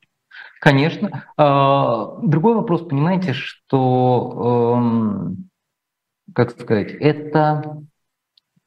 [0.62, 1.26] Конечно.
[1.38, 5.50] А, другой вопрос, понимаете, что, эм,
[6.36, 7.82] как сказать, это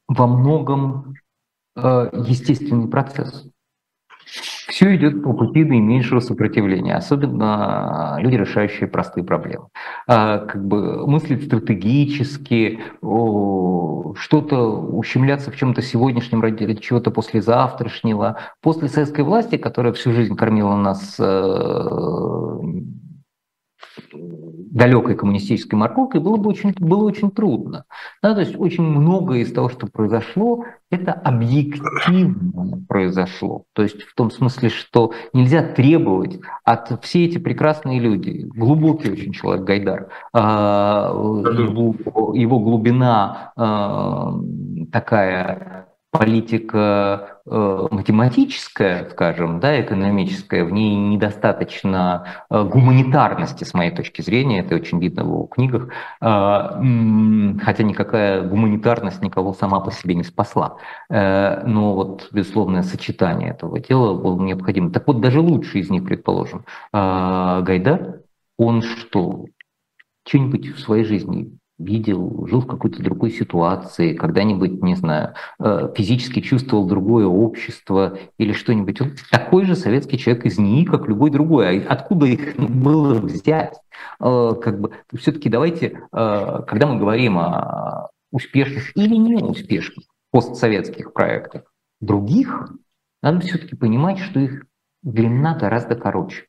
[0.09, 1.13] во многом
[1.77, 3.47] э, естественный процесс
[4.67, 9.67] все идет по пути наименьшего сопротивления, особенно люди, решающие простые проблемы.
[10.07, 18.39] А, как бы мыслить стратегически, что-то ущемляться в чем-то сегодняшнем ради чего-то послезавтрашнего.
[18.61, 22.59] После советской власти, которая всю жизнь кормила нас э,
[24.75, 27.85] далекой коммунистической морковкой, было бы очень, было очень трудно.
[28.21, 33.63] Да, то есть очень многое из того, что произошло, это объективно произошло.
[33.71, 39.31] То есть в том смысле, что нельзя требовать от все эти прекрасные люди, глубокий очень
[39.31, 44.33] человек Гайдар, а, его, его глубина а,
[44.91, 45.84] такая
[46.17, 54.59] политика э, математическая, скажем, да, экономическая, в ней недостаточно э, гуманитарности, с моей точки зрения,
[54.59, 55.89] это очень видно в его книгах, э,
[56.21, 60.77] хотя никакая гуманитарность никого сама по себе не спасла.
[61.09, 64.91] Но вот безусловное сочетание этого дела было необходимо.
[64.91, 68.21] Так вот, даже лучший из них, предположим, Гайдар,
[68.57, 69.45] он что,
[70.25, 76.41] что-нибудь в своей жизни видел, жил в какой-то другой ситуации, когда-нибудь, не знаю, э, физически
[76.41, 79.01] чувствовал другое общество или что-нибудь.
[79.01, 81.79] Он такой же советский человек из НИИ, как любой другой.
[81.85, 83.75] А откуда их было взять?
[84.19, 91.63] Э, как бы, все-таки давайте, э, когда мы говорим о успешных или неуспешных постсоветских проектах
[92.01, 92.69] других,
[93.21, 94.65] надо все-таки понимать, что их
[95.03, 96.47] длина гораздо короче.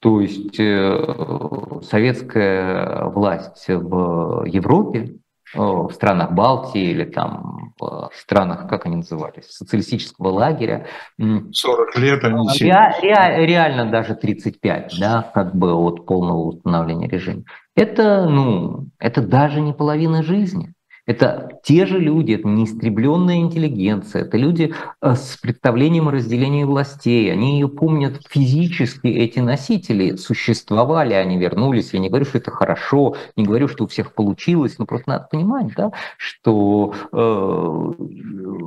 [0.00, 5.16] То есть э, советская власть в Европе,
[5.54, 10.86] э, в странах Балтии или там в странах, как они назывались, социалистического лагеря.
[11.18, 17.42] 40 лет они ре, ре, Реально даже 35, да, как бы от полного установления режима.
[17.76, 20.74] Это, ну, это даже не половина жизни.
[21.08, 27.32] Это те же люди, это неистребленная интеллигенция, это люди э, с представлением о разделении властей.
[27.32, 31.94] Они ее помнят физически, эти носители существовали, они вернулись.
[31.94, 35.28] Я не говорю, что это хорошо, не говорю, что у всех получилось, но просто надо
[35.30, 37.92] понимать, да, что э,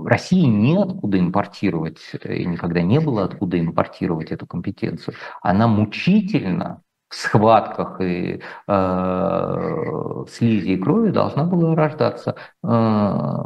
[0.08, 5.14] России неоткуда импортировать, и никогда не было откуда импортировать эту компетенцию.
[5.44, 12.36] Она мучительно в схватках и э, слизи и крови должна была рождаться.
[12.64, 13.38] Э,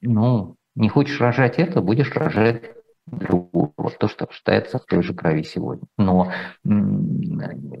[0.00, 2.62] ну, не хочешь рожать это, будешь рожать
[3.06, 3.74] другую.
[3.76, 5.86] Вот то, что считается в той же крови сегодня.
[5.98, 6.32] Но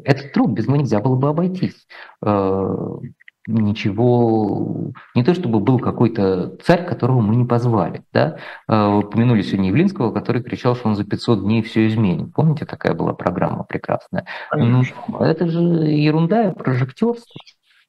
[0.04, 1.86] этот труд без него нельзя было бы обойтись.
[2.22, 2.96] Э,
[3.46, 8.04] ничего, не то чтобы был какой-то царь, которого мы не позвали.
[8.12, 8.36] Да?
[8.68, 12.32] Вы упомянули сегодня Явлинского, который кричал, что он за 500 дней все изменит.
[12.34, 14.26] Помните, такая была программа прекрасная?
[14.52, 14.82] Ну,
[15.20, 17.40] это же ерунда прожектерство.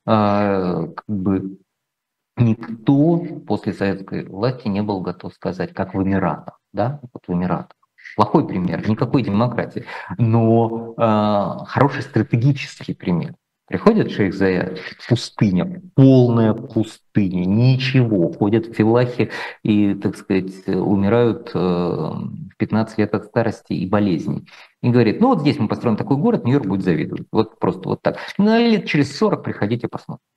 [0.06, 1.58] А, как бы
[2.36, 6.60] никто после советской власти не был готов сказать, как в Эмиратах.
[6.74, 7.00] Да?
[7.14, 7.78] Вот в Эмиратах.
[8.16, 9.86] Плохой пример, никакой демократии,
[10.18, 13.34] но э, хороший стратегический пример.
[13.68, 18.32] Приходит шейх Заяд, пустыня, полная пустыня, ничего.
[18.34, 19.32] Ходят в филахе
[19.64, 24.46] и, так сказать, умирают э, в 15 лет от старости и болезней.
[24.82, 27.26] И говорит, ну вот здесь мы построим такой город, Нью-Йорк будет завидовать.
[27.32, 28.18] Вот просто вот так.
[28.38, 30.28] Ну, лет через 40 приходите посмотрите.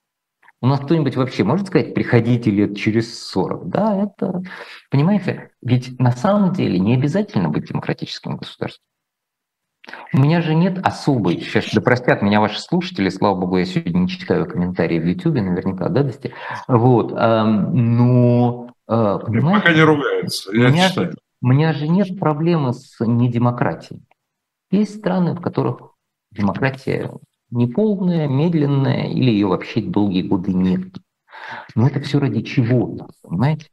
[0.63, 3.69] У нас кто-нибудь вообще может сказать, приходите лет через 40?
[3.69, 4.43] Да, это,
[4.91, 8.85] понимаете, ведь на самом деле не обязательно быть демократическим государством.
[10.13, 14.01] У меня же нет особой, сейчас да простят меня ваши слушатели, слава богу, я сегодня
[14.01, 16.33] не читаю комментарии в YouTube, наверняка, да, Дости?
[16.67, 18.71] Вот, но...
[18.89, 21.15] Э, понимаете, Пока не ругаются, я у меня, читаю.
[21.41, 24.03] У меня же нет проблемы с недемократией.
[24.71, 25.93] Есть страны, в которых
[26.33, 27.13] демократия
[27.51, 30.95] неполная, медленная, или ее вообще долгие годы нет.
[31.75, 33.69] Но это все ради чего-то, понимаете?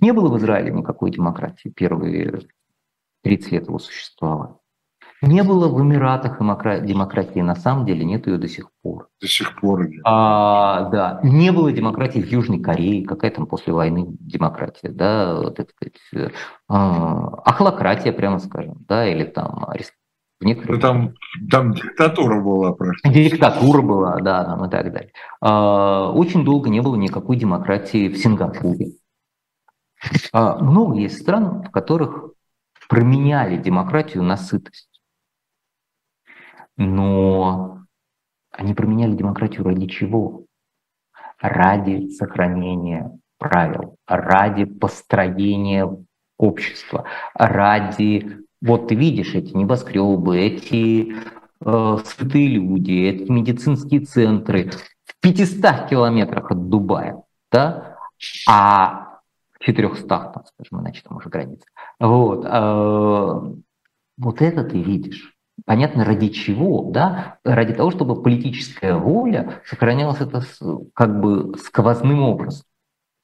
[0.00, 2.40] Не было в Израиле никакой демократии первые
[3.22, 4.56] 30 лет его существования.
[5.26, 9.08] Не было в Эмиратах демократии, на самом деле нет ее до сих пор.
[9.20, 9.88] До сих пор.
[10.04, 15.68] А, да, не было демократии в Южной Корее, какая там после войны демократия, да, так
[15.70, 16.32] сказать,
[16.68, 19.66] а, ахлократия, прямо скажем, да, или там
[20.40, 20.76] в некоторых...
[20.76, 21.14] Ну, там,
[21.50, 23.30] там диктатура была практически.
[23.30, 25.12] Диктатура была, да, там и так далее.
[25.40, 28.92] А, очень долго не было никакой демократии в Сингапуре.
[30.32, 32.30] А, много есть стран, в которых
[32.88, 34.93] променяли демократию на сытость.
[36.76, 37.84] Но
[38.50, 40.44] они променяли демократию ради чего?
[41.40, 45.88] Ради сохранения правил, ради построения
[46.38, 47.04] общества,
[47.34, 48.38] ради...
[48.60, 51.14] Вот ты видишь эти небоскребы, эти
[51.60, 54.70] э, сытые люди, эти медицинские центры
[55.04, 57.22] в 500 километрах от Дубая,
[57.52, 57.98] да?
[58.48, 59.18] А
[59.52, 61.66] в 400, там, скажем, иначе там уже граница.
[62.00, 63.54] Вот, э,
[64.16, 65.33] вот это ты видишь.
[65.66, 67.38] Понятно, ради чего, да?
[67.44, 70.42] Ради того, чтобы политическая воля сохранялась это
[70.94, 72.66] как бы сквозным образом.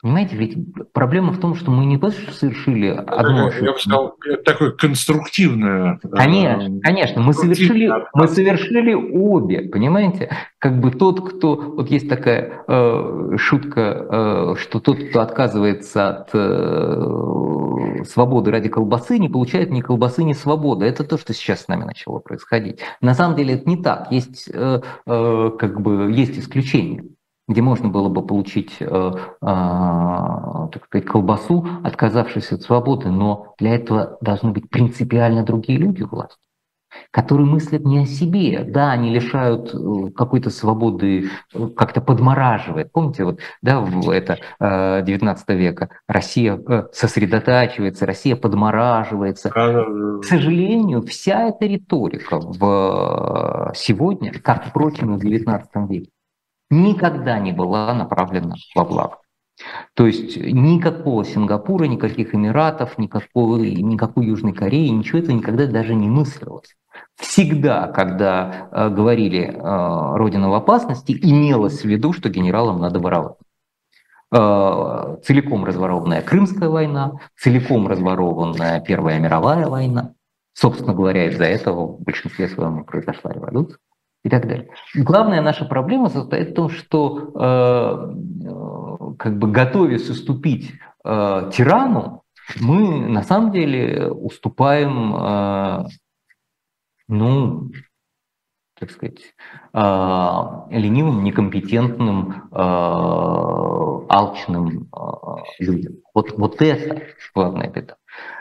[0.02, 0.56] Понимаете, ведь
[0.92, 3.66] проблема в том, что мы не просто совершили одну ошибку.
[3.66, 6.00] Я бы сказал, такое конструктивное.
[6.10, 10.30] Конечно, э, конечно, мы совершили, мы совершили обе, понимаете?
[10.58, 16.30] Как бы тот, кто, вот есть такая э, шутка, э, что тот, кто отказывается от
[16.32, 20.86] э, свободы ради колбасы, не получает ни колбасы, ни свободы.
[20.86, 22.80] Это то, что сейчас с нами начало происходить.
[23.02, 24.10] На самом деле это не так.
[24.10, 27.04] Есть, э, э, как бы, есть исключения
[27.50, 33.74] где можно было бы получить э, э, так сказать, колбасу, отказавшись от свободы, но для
[33.74, 36.38] этого должны быть принципиально другие люди у власти
[37.10, 38.64] которые мыслят не о себе.
[38.64, 42.92] Да, они лишают э, какой-то свободы, э, как-то подмораживает.
[42.92, 46.60] Помните, вот, да, в это 19 э, века Россия
[46.92, 49.50] сосредотачивается, Россия подмораживается.
[49.50, 56.10] К сожалению, вся эта риторика в сегодня, как, впрочем, в 19 веке,
[56.70, 59.18] никогда не была направлена во благо.
[59.94, 66.08] То есть никакого Сингапура, никаких Эмиратов, никакого, никакой Южной Кореи, ничего этого никогда даже не
[66.08, 66.76] мыслилось.
[67.16, 73.36] Всегда, когда э, говорили э, «Родина в опасности», имелось в виду, что генералам надо воровать.
[74.34, 80.14] Э, целиком разворованная Крымская война, целиком разворованная Первая мировая война.
[80.54, 83.78] Собственно говоря, из-за этого в большинстве своем произошла революция
[84.22, 84.68] и так далее.
[84.94, 88.14] Главная наша проблема состоит в том, что э,
[88.46, 90.72] э, как бы готовясь уступить
[91.04, 92.22] э, тирану,
[92.60, 95.84] мы на самом деле уступаем, э,
[97.08, 97.70] ну,
[98.78, 99.20] так сказать,
[99.72, 99.78] э,
[100.70, 102.56] ленивым, некомпетентным, э,
[104.08, 105.02] алчным э,
[105.58, 105.94] людям.
[106.14, 107.02] Вот, вот это
[107.34, 107.96] главная беда.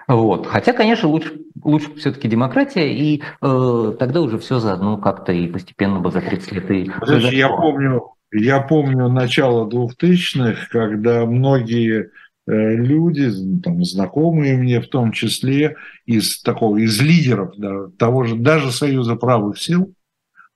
[0.08, 0.48] Вот.
[0.48, 6.00] Хотя, конечно, лучше, лучше все-таки демократия, и э, тогда уже все заодно как-то и постепенно
[6.00, 6.92] бы за 30 лет и...
[7.00, 8.02] Подожди, я помню,
[8.32, 12.10] я помню начало 2000-х, когда многие
[12.48, 13.30] э, люди,
[13.62, 15.76] там, знакомые мне в том числе,
[16.08, 19.94] из такого, из лидеров да, того же, даже Союза правых сил,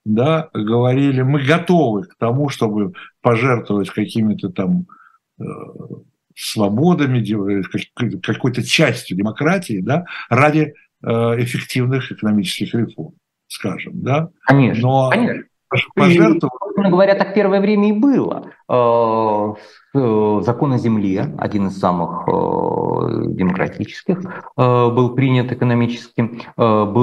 [0.04, 4.86] да, говорили, мы готовы к тому, чтобы пожертвовать какими-то там
[5.38, 5.44] э,
[6.34, 7.62] свободами, э,
[8.22, 13.14] какой-то частью демократии, да, ради э, эффективных экономических реформ,
[13.46, 14.28] скажем, да.
[14.46, 14.82] Конечно.
[14.82, 15.44] Но конечно.
[15.96, 16.88] Пожертвовать...
[16.88, 18.46] говоря, так первое время и было.
[18.68, 19.54] Э,
[20.44, 22.26] закон о земле, один из самых
[23.34, 24.20] демократических,
[24.56, 27.00] был принят экономическим, был,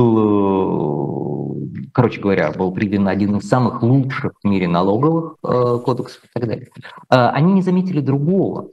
[1.94, 6.70] короче говоря, был принят один из самых лучших в мире налоговых кодексов и так далее.
[7.10, 8.70] Они не заметили другого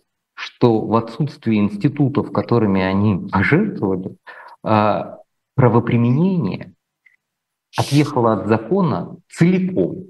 [0.49, 4.17] что в отсутствии институтов, которыми они пожертвовали,
[4.65, 5.19] а,
[5.55, 6.73] правоприменение
[7.77, 10.07] отъехало от закона целиком.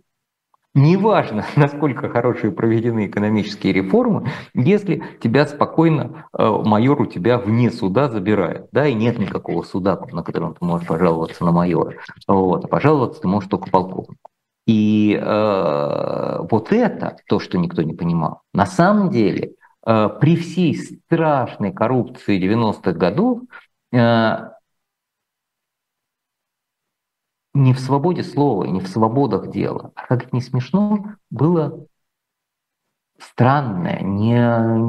[0.74, 8.08] Неважно, насколько хорошие проведены экономические реформы, если тебя спокойно а, майор у тебя вне суда
[8.08, 11.96] забирает, да, и нет никакого суда, на котором ты можешь пожаловаться на майора,
[12.28, 14.30] вот, а пожаловаться ты можешь только полковнику.
[14.66, 20.76] И э, вот это, то, что никто не понимал, на самом деле Э, при всей
[20.76, 23.40] страшной коррупции 90-х годов
[23.92, 24.50] э,
[27.54, 31.86] не в свободе слова, не в свободах дела, а как это не смешно, было
[33.18, 34.38] странное, не,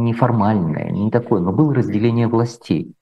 [0.04, 2.93] неформальное, не такое, но было разделение властей.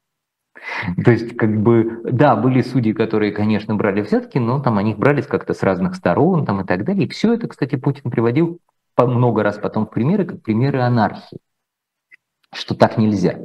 [1.03, 4.97] То есть, как бы, да, были судьи, которые, конечно, брали взятки, но там они их
[4.97, 7.05] брались как-то с разных сторон там, и так далее.
[7.05, 8.59] И все это, кстати, Путин приводил
[8.97, 11.39] много раз потом в примеры, как примеры анархии,
[12.53, 13.39] что так нельзя.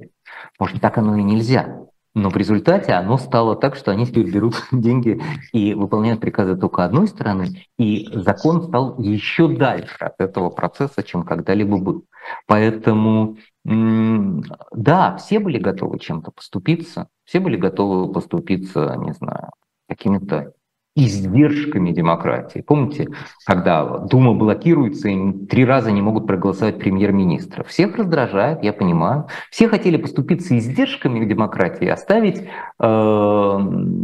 [0.59, 1.87] Может, так оно и нельзя.
[2.15, 5.21] Но в результате оно стало так, что они теперь берут деньги
[5.53, 11.23] и выполняют приказы только одной стороны, и закон стал еще дальше от этого процесса, чем
[11.23, 12.05] когда-либо был.
[12.47, 19.51] Поэтому да, все были готовы чем-то поступиться, все были готовы поступиться, не знаю,
[19.89, 20.53] какими-то
[20.95, 22.61] издержками демократии.
[22.61, 23.09] Помните,
[23.47, 27.65] когда Дума блокируется и три раза не могут проголосовать премьер-министра?
[27.65, 29.27] Всех раздражает, я понимаю.
[29.51, 32.47] Все хотели поступиться издержками демократии, оставить э,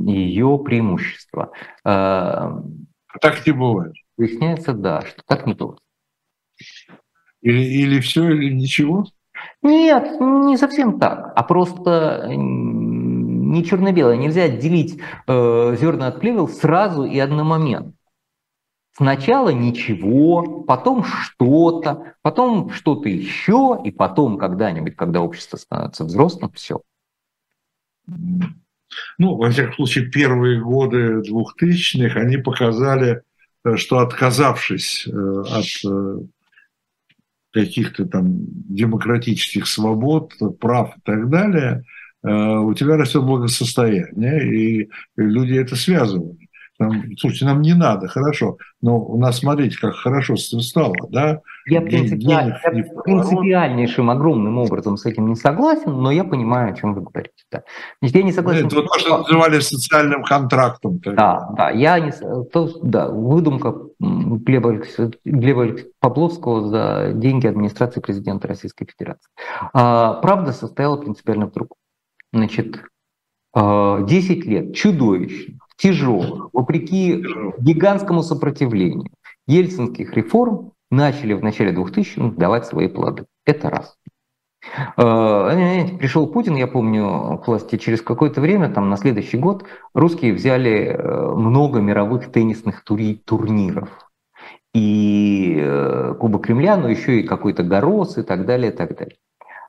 [0.07, 1.53] ее преимущество.
[1.85, 2.51] Э,
[3.21, 3.95] так не бывает.
[4.17, 5.81] Выясняется, да, что так не бывает.
[7.43, 9.05] Или, или все, или ничего?
[9.63, 12.27] Нет, не совсем так, а просто
[13.49, 14.17] не черно-белое.
[14.17, 17.93] Нельзя отделить э, зерна от плевел сразу и одномоментно.
[18.97, 26.81] Сначала ничего, потом что-то, потом что-то еще, и потом когда-нибудь, когда общество становится взрослым, все.
[29.19, 33.23] Ну, во всяком случае, первые годы двухтысячных они показали,
[33.65, 36.19] э, что отказавшись э, от э,
[37.53, 41.85] каких-то там демократических свобод, прав и так далее,
[42.23, 46.39] у тебя растет благосостояние, и люди это связывают.
[46.79, 51.41] Там, слушайте, нам не надо, хорошо, но у нас, смотрите, как хорошо стало, да?
[51.67, 52.57] Я, принципиаль...
[52.63, 57.35] я принципиальнейшим, огромным образом с этим не согласен, но я понимаю, о чем вы говорите.
[57.51, 57.65] Да.
[58.01, 58.67] Я не согласен.
[58.67, 61.01] Это то, что называли социальным контрактом.
[61.05, 62.13] Да, да, я не...
[62.13, 64.81] То, да, выдумка Глеба,
[65.25, 69.29] Глеба Павловского за деньги администрации президента Российской Федерации.
[69.73, 71.77] А, правда состояла принципиально в другом.
[72.33, 72.83] Значит,
[73.55, 77.25] 10 а, лет чудовищных, тяжелых, вопреки
[77.59, 79.11] гигантскому сопротивлению
[79.47, 83.27] ельцинских реформ начали в начале 2000-х давать свои плоды.
[83.45, 83.97] Это раз.
[84.97, 85.51] А,
[85.99, 89.65] пришел Путин, я помню, к власти через какое-то время, там на следующий год,
[89.95, 93.89] русские взяли э, много мировых теннисных турниров.
[94.75, 99.17] И э, Куба Кремля, но еще и какой-то Горос и так далее, и так далее.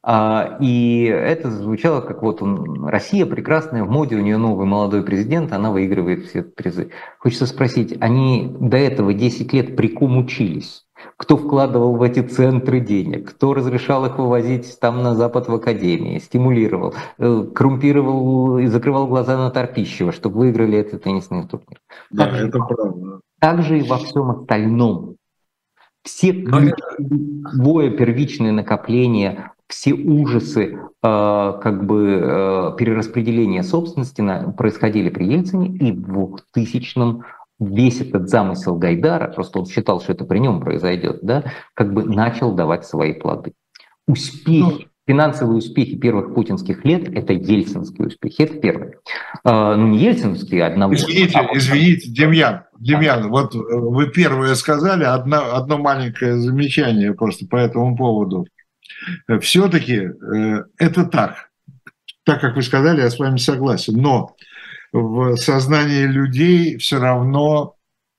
[0.01, 5.03] А, и это звучало как вот он, Россия прекрасная, в моде у нее новый молодой
[5.03, 6.91] президент, она выигрывает все призы.
[7.19, 10.85] Хочется спросить, они до этого 10 лет при ком учились?
[11.17, 13.29] Кто вкладывал в эти центры денег?
[13.29, 16.19] Кто разрешал их вывозить там на Запад в Академии?
[16.19, 21.81] Стимулировал, э, коррумпировал и закрывал глаза на Торпищева, чтобы выиграли этот теннисный турнир?
[22.09, 23.19] Да, так это же, правда.
[23.39, 25.15] Так же и во всем остальном.
[26.03, 35.25] Все ключевое первичное накопление все ужасы э, как бы э, перераспределения собственности на, происходили при
[35.25, 37.23] Ельцине, и в 2000-м
[37.59, 41.43] весь этот замысел Гайдара, просто он считал, что это при нем произойдет, да,
[41.75, 43.53] как бы начал давать свои плоды.
[44.07, 48.93] Успехи, ну, финансовые успехи первых путинских лет– это ельцинские успехи, это первое.
[49.43, 50.95] А, ну, не ельцинские, одного.
[50.95, 53.27] Извините, а извините, Демьян, Демьян, да.
[53.27, 58.47] вот э, вы первое сказали, одно, одно маленькое замечание просто по этому поводу.
[59.41, 61.49] Все-таки э, это так.
[62.23, 63.95] Так, как вы сказали, я с вами согласен.
[63.95, 64.35] Но
[64.91, 67.75] в сознании людей все равно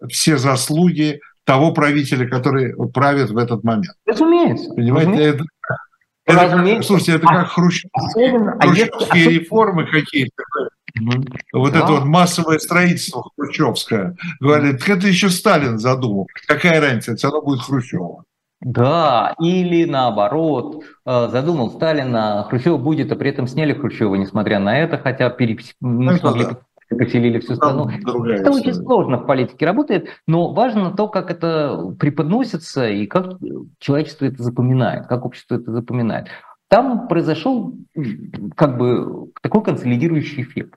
[0.08, 3.96] все заслуги того правителя, который правит в этот момент.
[4.06, 4.72] Разумеется.
[4.74, 5.44] Понимаете, разумеется.
[6.24, 9.38] это, это как, слушайте, это как хрущев, а хрущевские если...
[9.38, 10.42] реформы какие-то.
[11.52, 11.80] Вот да.
[11.80, 14.16] это вот массовое строительство хрущевское.
[14.40, 16.28] Говорит, это еще Сталин задумал.
[16.46, 18.24] Какая разница, все равно будет Хрущева.
[18.60, 24.58] Да, или наоборот, э, задумал Сталин, а Хрущева будет, а при этом сняли Хрущева, несмотря
[24.58, 25.74] на это, хотя перепис...
[25.80, 26.46] не смогли
[26.90, 27.88] поселили всю страну.
[27.88, 33.38] Это очень сложно в политике работает, но важно то, как это преподносится и как
[33.78, 36.28] человечество это запоминает, как общество это запоминает.
[36.68, 37.74] Там произошел
[38.56, 40.74] как бы такой консолидирующий эффект.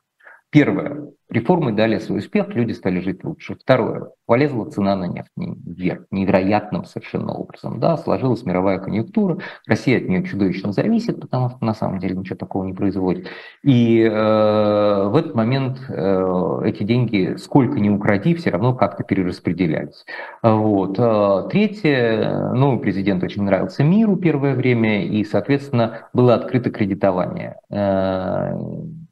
[0.50, 1.10] Первое.
[1.34, 3.56] Реформы дали свой успех, люди стали жить лучше.
[3.56, 4.10] Второе.
[4.28, 7.80] Полезла цена на нефть вверх, невероятным совершенно образом.
[7.80, 12.36] Да, сложилась мировая конъюнктура, Россия от нее чудовищно зависит, потому что на самом деле ничего
[12.36, 13.30] такого не производит.
[13.64, 20.06] И э, в этот момент э, эти деньги, сколько ни укради, все равно как-то перераспределялись.
[20.44, 21.00] Вот.
[21.00, 22.52] Э, третье.
[22.54, 28.56] Новый президент очень нравился миру первое время, и, соответственно, было открыто кредитование э,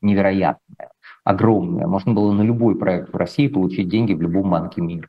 [0.02, 0.71] невероятное
[1.24, 1.88] огромная.
[1.88, 5.08] Можно было на любой проект в России получить деньги в любом банке мира.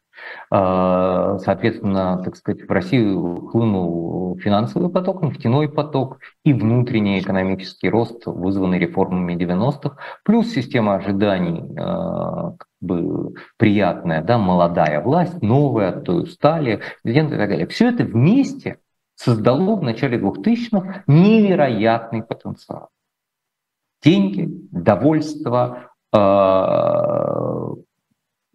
[0.51, 8.27] А, соответственно, так сказать, в Россию хлынул финансовый поток, нефтяной поток и внутренний экономический рост,
[8.27, 16.05] вызванный реформами 90-х, плюс система ожиданий а, как бы приятная, да, молодая власть, новая, от
[16.05, 17.67] той устали, президент и так далее.
[17.67, 18.79] Все это вместе
[19.15, 22.89] создало в начале 2000-х невероятный потенциал.
[24.03, 25.92] Деньги, довольство,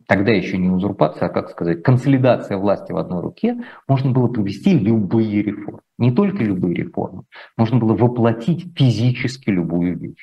[0.07, 4.77] тогда еще не узурпация, а, как сказать, консолидация власти в одной руке, можно было провести
[4.77, 5.81] любые реформы.
[5.97, 7.23] Не только любые реформы,
[7.57, 10.15] можно было воплотить физически любую вещь.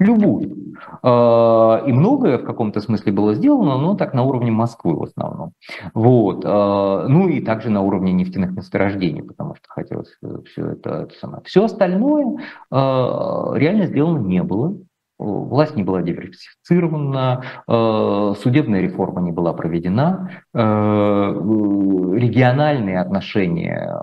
[0.00, 0.74] Любую.
[1.02, 5.52] А, и многое в каком-то смысле было сделано, но так на уровне Москвы в основном.
[5.94, 6.44] Вот.
[6.44, 10.16] А, ну и также на уровне нефтяных месторождений, потому что хотелось
[10.46, 11.42] все это, это самое.
[11.44, 12.38] Все остальное
[12.70, 14.76] реально сделано не было
[15.18, 23.96] власть не была диверсифицирована, э, судебная реформа не была проведена, э, региональные отношения э,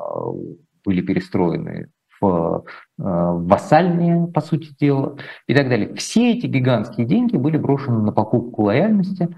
[0.86, 1.88] были перестроены
[2.20, 2.64] в
[2.97, 5.95] вассальные, по сути дела, и так далее.
[5.95, 9.36] Все эти гигантские деньги были брошены на покупку лояльности,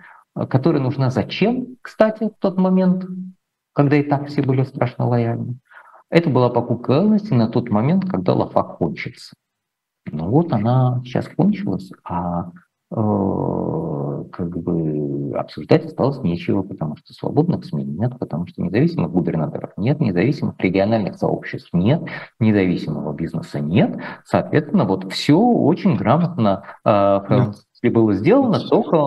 [0.49, 3.05] которая нужна зачем, кстати, в тот момент,
[3.71, 5.59] когда и так все были страшно лояльны.
[6.09, 9.33] Это была покупка лояльности на тот момент, когда лафа кончится.
[10.11, 12.51] Ну вот она сейчас кончилась, а
[12.91, 19.71] э, как бы обсуждать осталось нечего, потому что свободных СМИ нет, потому что независимых губернаторов
[19.77, 22.03] нет, независимых региональных сообществ нет,
[22.39, 23.97] независимого бизнеса нет.
[24.25, 27.51] Соответственно, вот все очень грамотно э,
[27.83, 28.99] если было сделано, только э,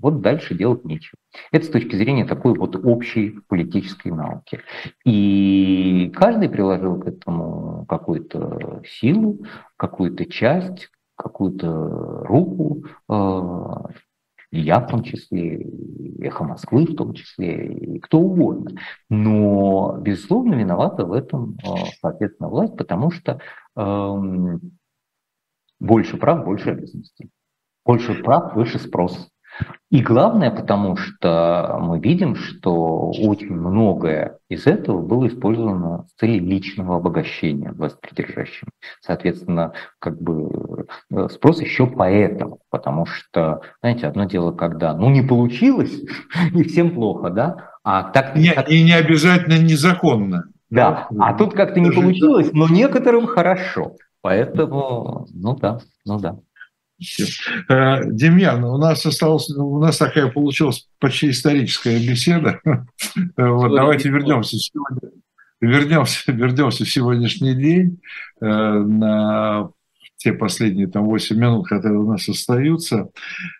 [0.00, 1.16] вот дальше делать нечего.
[1.52, 4.60] Это с точки зрения такой вот общей политической науки.
[5.04, 9.40] И каждый приложил к этому какую-то силу,
[9.76, 13.60] какую-то часть, какую-то руку, э,
[14.50, 15.66] я в том числе,
[16.20, 18.78] Эхо Москвы в том числе, и кто угодно.
[19.10, 21.68] Но, безусловно, виновата в этом, э,
[22.00, 23.40] соответственно, власть, потому что
[23.76, 24.60] эм,
[25.80, 27.30] больше прав, больше обязанностей.
[27.84, 29.28] Больше прав, выше спрос.
[29.90, 36.44] И главное, потому что мы видим, что очень многое из этого было использовано с целью
[36.44, 38.68] личного обогащения власть придержащим.
[39.00, 45.22] Соответственно, как бы э, спрос еще поэтому, потому что, знаете, одно дело, когда ну не
[45.22, 45.94] получилось,
[46.52, 48.34] и всем плохо, да, а так...
[48.34, 50.44] Не, и не обязательно незаконно.
[50.70, 53.92] Да, а тут как-то не получилось, но некоторым хорошо.
[54.22, 56.38] Поэтому, ну да, ну да.
[57.68, 62.60] Э, Демьян, у нас осталось, у нас такая получилась почти историческая беседа.
[63.36, 65.10] Вот, давайте вернемся сегодня,
[65.60, 68.00] вернемся, вернемся в сегодняшний день
[68.40, 69.70] э, на
[70.16, 73.10] те последние там 8 минут, которые у нас остаются.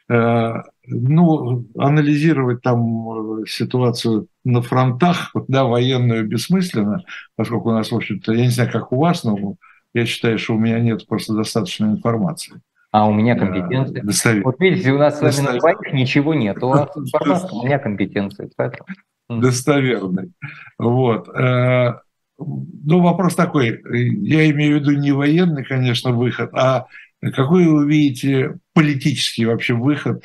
[0.09, 7.05] Э, ну, анализировать там ситуацию на фронтах, да, военную бессмысленно,
[7.37, 9.57] поскольку у нас, в общем-то, я не знаю, как у вас, но
[9.93, 12.61] я считаю, что у меня нет просто достаточной информации.
[12.95, 14.03] А у меня компетенции.
[14.03, 14.45] Доставить.
[14.45, 16.63] Вот видите, у нас с вами на двоих ничего нет.
[16.63, 18.49] У вас информация, у меня компетенции.
[18.57, 18.87] Поэтому...
[19.29, 20.31] Достоверный.
[20.79, 21.29] Вот.
[21.29, 21.95] Э,
[22.39, 23.83] ну, вопрос такой.
[23.91, 26.87] Я имею в виду не военный, конечно, выход, а
[27.21, 30.23] какой вы видите политический вообще выход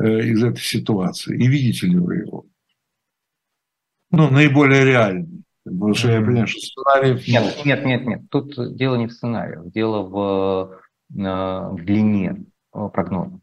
[0.00, 1.36] э, из этой ситуации?
[1.36, 2.46] И видите ли вы его?
[4.12, 5.42] Ну, наиболее реальный.
[5.64, 7.64] Потому что я понимаю, что сценариев нет.
[7.64, 8.20] Нет, нет, нет.
[8.30, 10.82] Тут дело не в сценариях, дело в,
[11.14, 12.44] э, в длине
[12.74, 13.38] э, прогноза.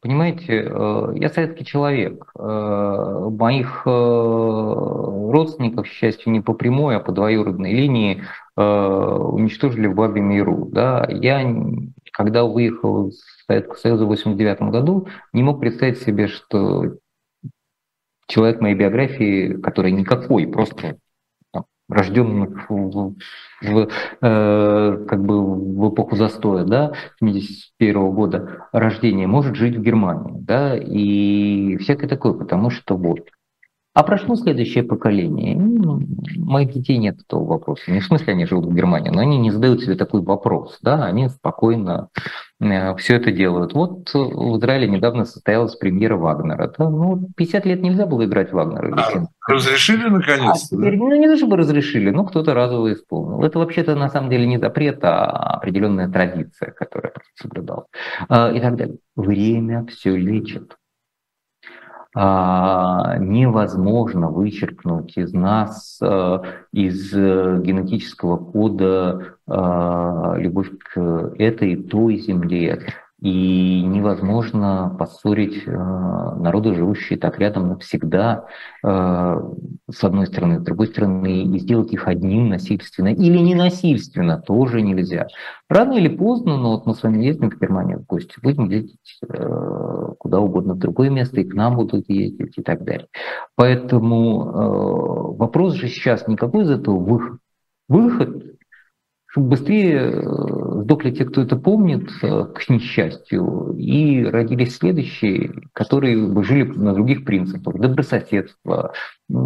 [0.00, 2.32] Понимаете, э, я советский человек.
[2.34, 8.22] Моих родственников, к счастью, не по прямой, а по двоюродной линии
[8.56, 10.68] уничтожили в Бабе Миру.
[10.70, 11.06] Да?
[11.10, 11.44] Я,
[12.12, 16.96] когда выехал из Советского Союза в 1989 году, не мог представить себе, что
[18.28, 20.98] человек моей биографии, который никакой, просто
[21.88, 23.14] рожденных в,
[23.62, 23.88] в,
[24.20, 30.76] э, как бы в эпоху застоя, да, 71 года рождения, может жить в Германии, да,
[30.76, 33.20] и всякое такое, потому что вот.
[33.98, 35.56] А прошло следующее поколение.
[35.56, 36.00] Ну,
[36.36, 37.90] моих детей нет этого вопроса.
[37.90, 41.04] Не в смысле они живут в Германии, но они не задают себе такой вопрос, да,
[41.04, 42.08] они спокойно
[42.60, 43.72] Э, все это делают.
[43.72, 46.72] Вот в Израиле недавно состоялась премьера Вагнера.
[46.76, 46.88] Да?
[46.88, 48.94] Ну, 50 лет нельзя было играть Вагнера.
[48.96, 50.76] А, разрешили наконец-то?
[50.76, 50.90] А, да?
[50.90, 53.42] Ну, не то чтобы разрешили, но кто-то разово исполнил.
[53.44, 57.86] Это вообще-то на самом деле не запрет, а определенная традиция, которая соблюдалась.
[58.28, 58.98] А, и так далее.
[59.14, 60.76] Время все лечит.
[62.14, 66.38] А, невозможно вычеркнуть из нас, э,
[66.72, 72.80] из э, генетического кода а, любовь к этой, той земле,
[73.20, 78.46] И невозможно поссорить э, народы, живущие так рядом навсегда,
[78.84, 79.42] э,
[79.90, 85.26] с одной стороны, с другой стороны, и сделать их одним насильственно или ненасильственно тоже нельзя.
[85.68, 89.18] Рано или поздно, но вот мы с вами ездим в Германию в гости, будем ездить
[89.28, 93.08] э, куда угодно в другое место, и к нам будут ездить и так далее.
[93.56, 97.40] Поэтому вопрос же сейчас никакой из этого выход.
[97.88, 98.57] Выход
[99.38, 106.44] быстрее э, сдохли те, кто это помнит, э, к несчастью, и родились следующие, которые бы
[106.44, 108.92] жили на других принципах, добрососедства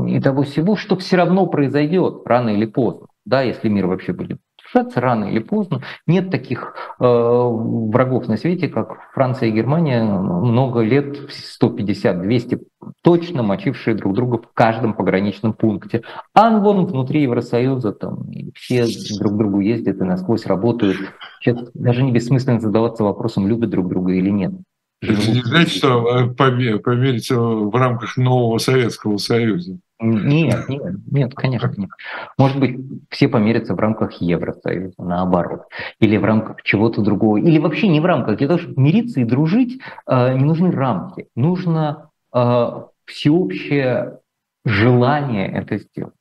[0.07, 4.39] и того всего, что все равно произойдет рано или поздно, да, если мир вообще будет
[4.73, 5.83] решаться рано или поздно.
[6.07, 11.17] Нет таких э, врагов на свете, как Франция и Германия, много лет,
[11.63, 12.63] 150-200,
[13.03, 16.03] точно мочившие друг друга в каждом пограничном пункте.
[16.35, 18.87] А вон внутри Евросоюза там все
[19.19, 20.99] друг к другу ездят и насквозь работают.
[21.41, 24.53] Сейчас даже не бессмысленно задаваться вопросом, любят друг друга или нет.
[25.01, 29.79] Это не значит, что помериться в рамках нового Советского Союза.
[30.03, 31.91] Нет, нет, нет, конечно нет.
[32.37, 32.77] Может быть,
[33.09, 35.63] все померятся в рамках Евросоюза, наоборот,
[36.01, 38.39] или в рамках чего-то другого, или вообще не в рамках.
[38.39, 42.67] Для того, чтобы мириться и дружить, э, не нужны рамки, нужно э,
[43.05, 44.19] всеобщее
[44.65, 46.15] желание это сделать.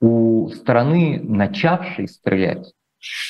[0.00, 2.72] У стороны, начавшей стрелять,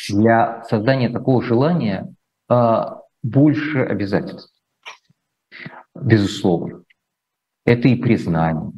[0.09, 2.15] для создания такого желания
[2.49, 2.81] э,
[3.23, 4.55] больше обязательств,
[5.95, 6.83] безусловно.
[7.67, 8.73] Это и признание,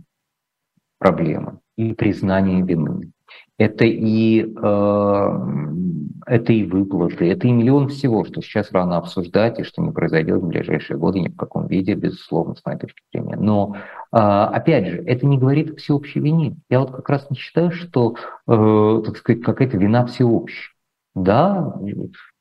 [1.02, 3.12] проблемы, и признание вины.
[3.58, 5.38] Это и, э,
[6.26, 10.40] это и выплаты, это и миллион всего, что сейчас рано обсуждать и что не произойдет
[10.40, 13.36] в ближайшие годы ни в каком виде, безусловно, с моей точки зрения.
[13.36, 13.74] Но,
[14.12, 16.56] э, опять же, это не говорит о всеобщей вине.
[16.70, 18.14] Я вот как раз не считаю, что,
[18.46, 20.72] э, так сказать, какая-то вина всеобщая.
[21.14, 21.74] Да,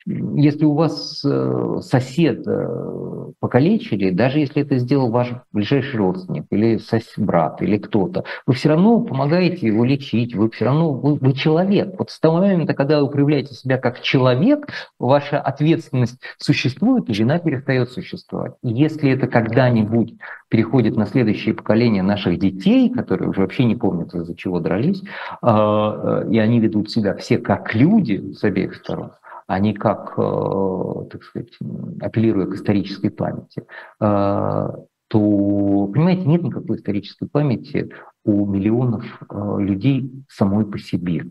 [0.06, 6.78] если у вас э, сосед э, покалечили, даже если это сделал ваш ближайший родственник или
[6.78, 11.34] сосед, брат или кто-то, вы все равно помогаете его лечить, вы все равно, вы, вы
[11.34, 11.96] человек.
[12.00, 17.38] Вот с того момента, когда вы проявляете себя как человек, ваша ответственность существует, и вина
[17.38, 18.54] перестает существовать.
[18.64, 20.16] И если это когда-нибудь
[20.50, 25.04] переходит на следующее поколение наших детей, которые уже вообще не помнят, из-за чего дрались,
[25.44, 29.12] э, и они ведут себя все как люди с обеих сторон,
[29.52, 31.52] а не как, э, так сказать,
[32.00, 33.64] апеллируя к исторической памяти, э,
[34.00, 37.92] то, понимаете, нет никакой исторической памяти
[38.24, 41.26] у миллионов э, людей самой по себе.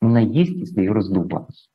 [0.00, 1.68] Она есть, если ее раздувать.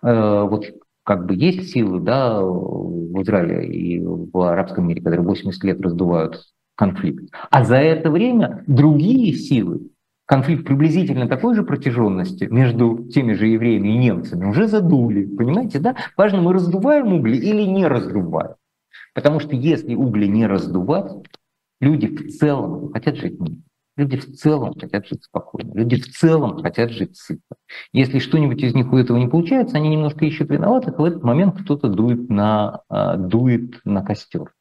[0.00, 0.64] Вот
[1.04, 6.42] как бы есть силы да, в Израиле и в арабском мире, которые 80 лет раздувают
[6.76, 7.24] конфликт.
[7.50, 9.90] А за это время другие силы
[10.34, 15.26] конфликт приблизительно такой же протяженности между теми же евреями и немцами уже задули.
[15.26, 15.94] Понимаете, да?
[16.16, 18.56] Важно, мы раздуваем угли или не раздуваем.
[19.14, 21.12] Потому что если угли не раздувать,
[21.80, 23.62] люди в целом хотят жить мирно.
[23.96, 25.72] Люди в целом хотят жить спокойно.
[25.72, 27.54] Люди в целом хотят жить сыто.
[27.92, 31.62] Если что-нибудь из них у этого не получается, они немножко ищут виноватых, в этот момент
[31.62, 34.52] кто-то дует на, а, дует на костер.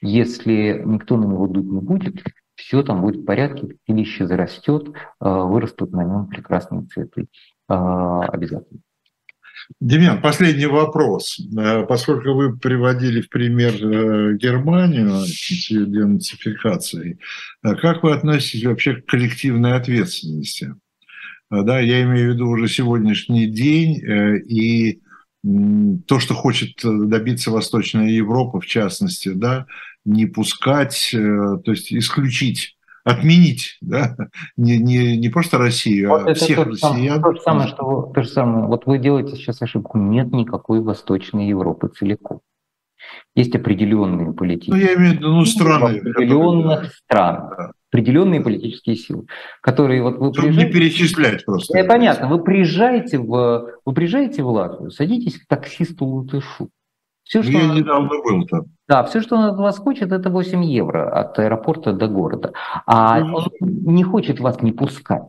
[0.00, 2.24] Если никто на него дуть не будет,
[2.58, 4.90] все там будет в порядке, пилище зарастет,
[5.20, 7.28] а, вырастут на нем прекрасные цветы.
[7.68, 8.80] А, обязательно.
[9.80, 11.38] Демьян, последний вопрос.
[11.56, 17.18] Э, поскольку вы приводили в пример э, Германию с денацификацией,
[17.62, 20.74] э, как вы относитесь вообще к коллективной ответственности?
[21.50, 25.00] Да, я имею в виду уже сегодняшний день и
[26.06, 29.64] то, что хочет добиться Восточная Европа, в частности, да,
[30.08, 34.16] не пускать, э, то есть исключить отменить, да,
[34.56, 37.22] не, не, не просто Россию, вот а всех то россиян.
[37.22, 41.48] То же, самое, что, то же самое, вот вы делаете сейчас ошибку, нет никакой Восточной
[41.48, 42.40] Европы целиком.
[43.34, 44.74] Есть определенные политические...
[44.74, 45.98] Ну, я имею в виду, ну, страны.
[45.98, 47.50] Определенных которые, стран.
[47.56, 47.70] Да.
[47.90, 49.26] Определенные политические силы,
[49.62, 50.66] которые вот вы Чтобы приезжаете...
[50.66, 51.78] не перечислять просто.
[51.78, 52.28] Это понятно.
[52.28, 56.68] Вы приезжаете, в, вы приезжаете в Латвию, садитесь к таксисту Латышу.
[57.28, 57.76] Все, что Я он...
[57.76, 58.64] недавно был там.
[58.88, 62.54] Да, все, что он от вас хочет, это 8 евро от аэропорта до города.
[62.86, 65.24] А он не хочет вас не пускать.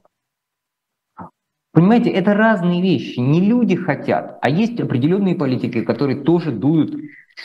[1.73, 3.19] Понимаете, это разные вещи.
[3.19, 6.95] Не люди хотят, а есть определенные политики, которые тоже дуют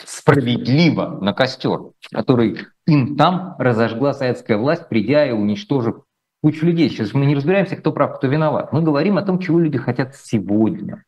[0.05, 5.97] справедливо на костер, который им там разожгла советская власть, придя и уничтожив
[6.41, 6.89] кучу людей.
[6.89, 8.71] Сейчас мы не разбираемся, кто прав, кто виноват.
[8.71, 11.03] Мы говорим о том, чего люди хотят сегодня.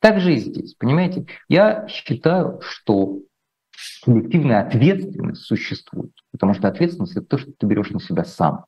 [0.00, 1.26] Так же и здесь, понимаете?
[1.48, 3.20] Я считаю, что
[4.04, 8.64] коллективная ответственность существует, потому что ответственность– это то, что ты берешь на себя сам.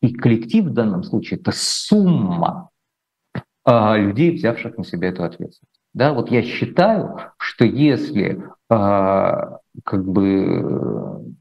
[0.00, 2.70] И коллектив в данном случае– это сумма
[3.64, 5.80] а, людей, взявших на себя эту ответственность.
[5.94, 8.78] Да, вот я считаю, что если э,
[9.84, 11.34] как бы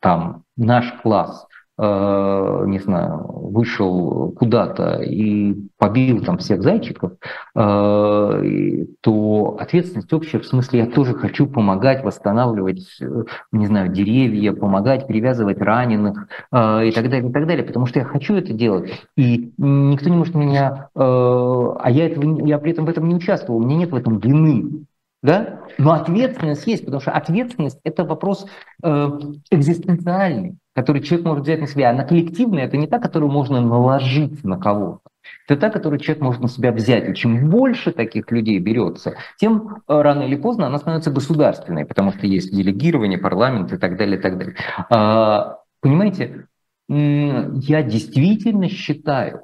[0.00, 7.12] там наш класс Э, не знаю, вышел куда-то и побил там всех зайчиков,
[7.56, 14.52] э, то ответственность общая, в смысле я тоже хочу помогать восстанавливать, э, не знаю, деревья,
[14.52, 18.92] помогать перевязывать раненых и так далее, и так далее, потому что я хочу это делать,
[19.16, 23.58] и никто не может меня, а я, этого, я при этом в этом не участвовал,
[23.58, 24.84] у меня нет в этом вины,
[25.24, 25.60] да?
[25.78, 28.46] Но ответственность есть, потому что ответственность– это вопрос
[28.82, 29.08] э,
[29.50, 31.90] экзистенциальный который человек может взять на себя.
[31.90, 35.00] Она коллективная, это не та, которую можно наложить на кого-то.
[35.46, 37.08] Это та, которую человек может на себя взять.
[37.08, 42.12] И чем больше таких людей берется, тем э, рано или поздно она становится государственной, потому
[42.12, 44.56] что есть делегирование, парламент и так далее, и так далее.
[44.90, 46.46] А, понимаете,
[46.88, 49.42] я действительно считаю,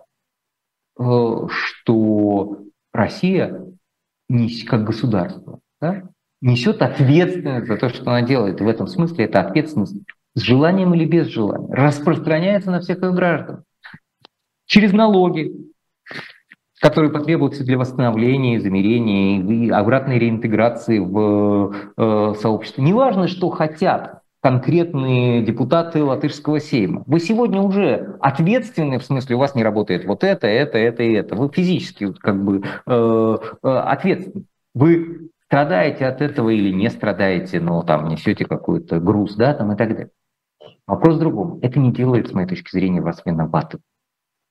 [0.98, 1.02] э,
[1.48, 2.58] что
[2.92, 3.66] Россия
[4.68, 6.02] как государство да,
[6.40, 8.60] несет ответственность за то, что она делает.
[8.60, 9.96] И в этом смысле это ответственность
[10.34, 13.64] с желанием или без желания, распространяется на всех ее граждан.
[14.66, 15.52] Через налоги,
[16.80, 22.80] которые потребуются для восстановления, замерения и обратной реинтеграции в э, сообщество.
[22.80, 27.02] Неважно, что хотят конкретные депутаты латышского сейма.
[27.06, 31.12] Вы сегодня уже ответственны, в смысле, у вас не работает вот это, это, это и
[31.12, 31.36] это.
[31.36, 34.44] Вы физически как бы э, э, ответственны.
[34.74, 39.76] Вы страдаете от этого или не страдаете, но там несете какой-то груз, да, там и
[39.76, 40.10] так далее.
[40.90, 41.60] Вопрос в другом.
[41.62, 43.80] Это не делает, с моей точки зрения, вас виноватым.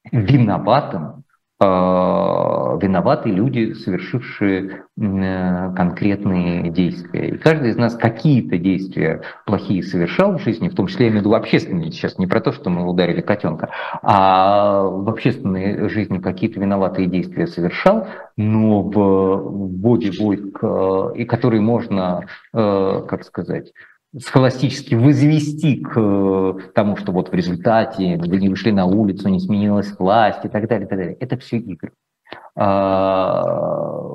[0.09, 1.25] Виноватым
[1.59, 7.31] э, виноваты люди, совершившие э, конкретные действия.
[7.31, 11.23] И каждый из нас какие-то действия плохие совершал в жизни, в том числе я имею
[11.23, 13.71] в виду общественные, сейчас не про то, что мы ударили котенка,
[14.01, 21.25] а в общественной жизни какие-то виноватые действия совершал, но в, в боди войск, э, и
[21.25, 23.73] которые можно, как сказать,
[24.17, 29.39] схоластически возвести к э, тому, что вот в результате вы не вышли на улицу, не
[29.39, 31.15] сменилась власть и так далее, и так далее.
[31.15, 31.93] Это все игры.
[32.55, 34.13] А,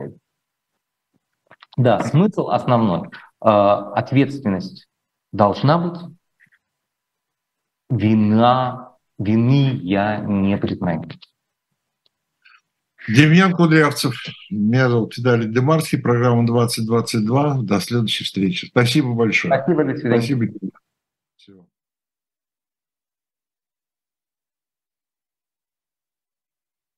[1.77, 3.09] да, смысл основной.
[3.41, 4.89] А, ответственность
[5.33, 6.01] должна быть.
[7.91, 11.05] Вина, вины я не признаю.
[13.09, 14.15] Демьян Кудрявцев,
[14.51, 17.63] меня зовут Виталий Демарский, программа 2022.
[17.63, 18.67] До следующей встречи.
[18.67, 19.55] Спасибо большое.
[19.55, 20.23] Спасибо, до свидания.
[20.23, 20.47] Спасибо.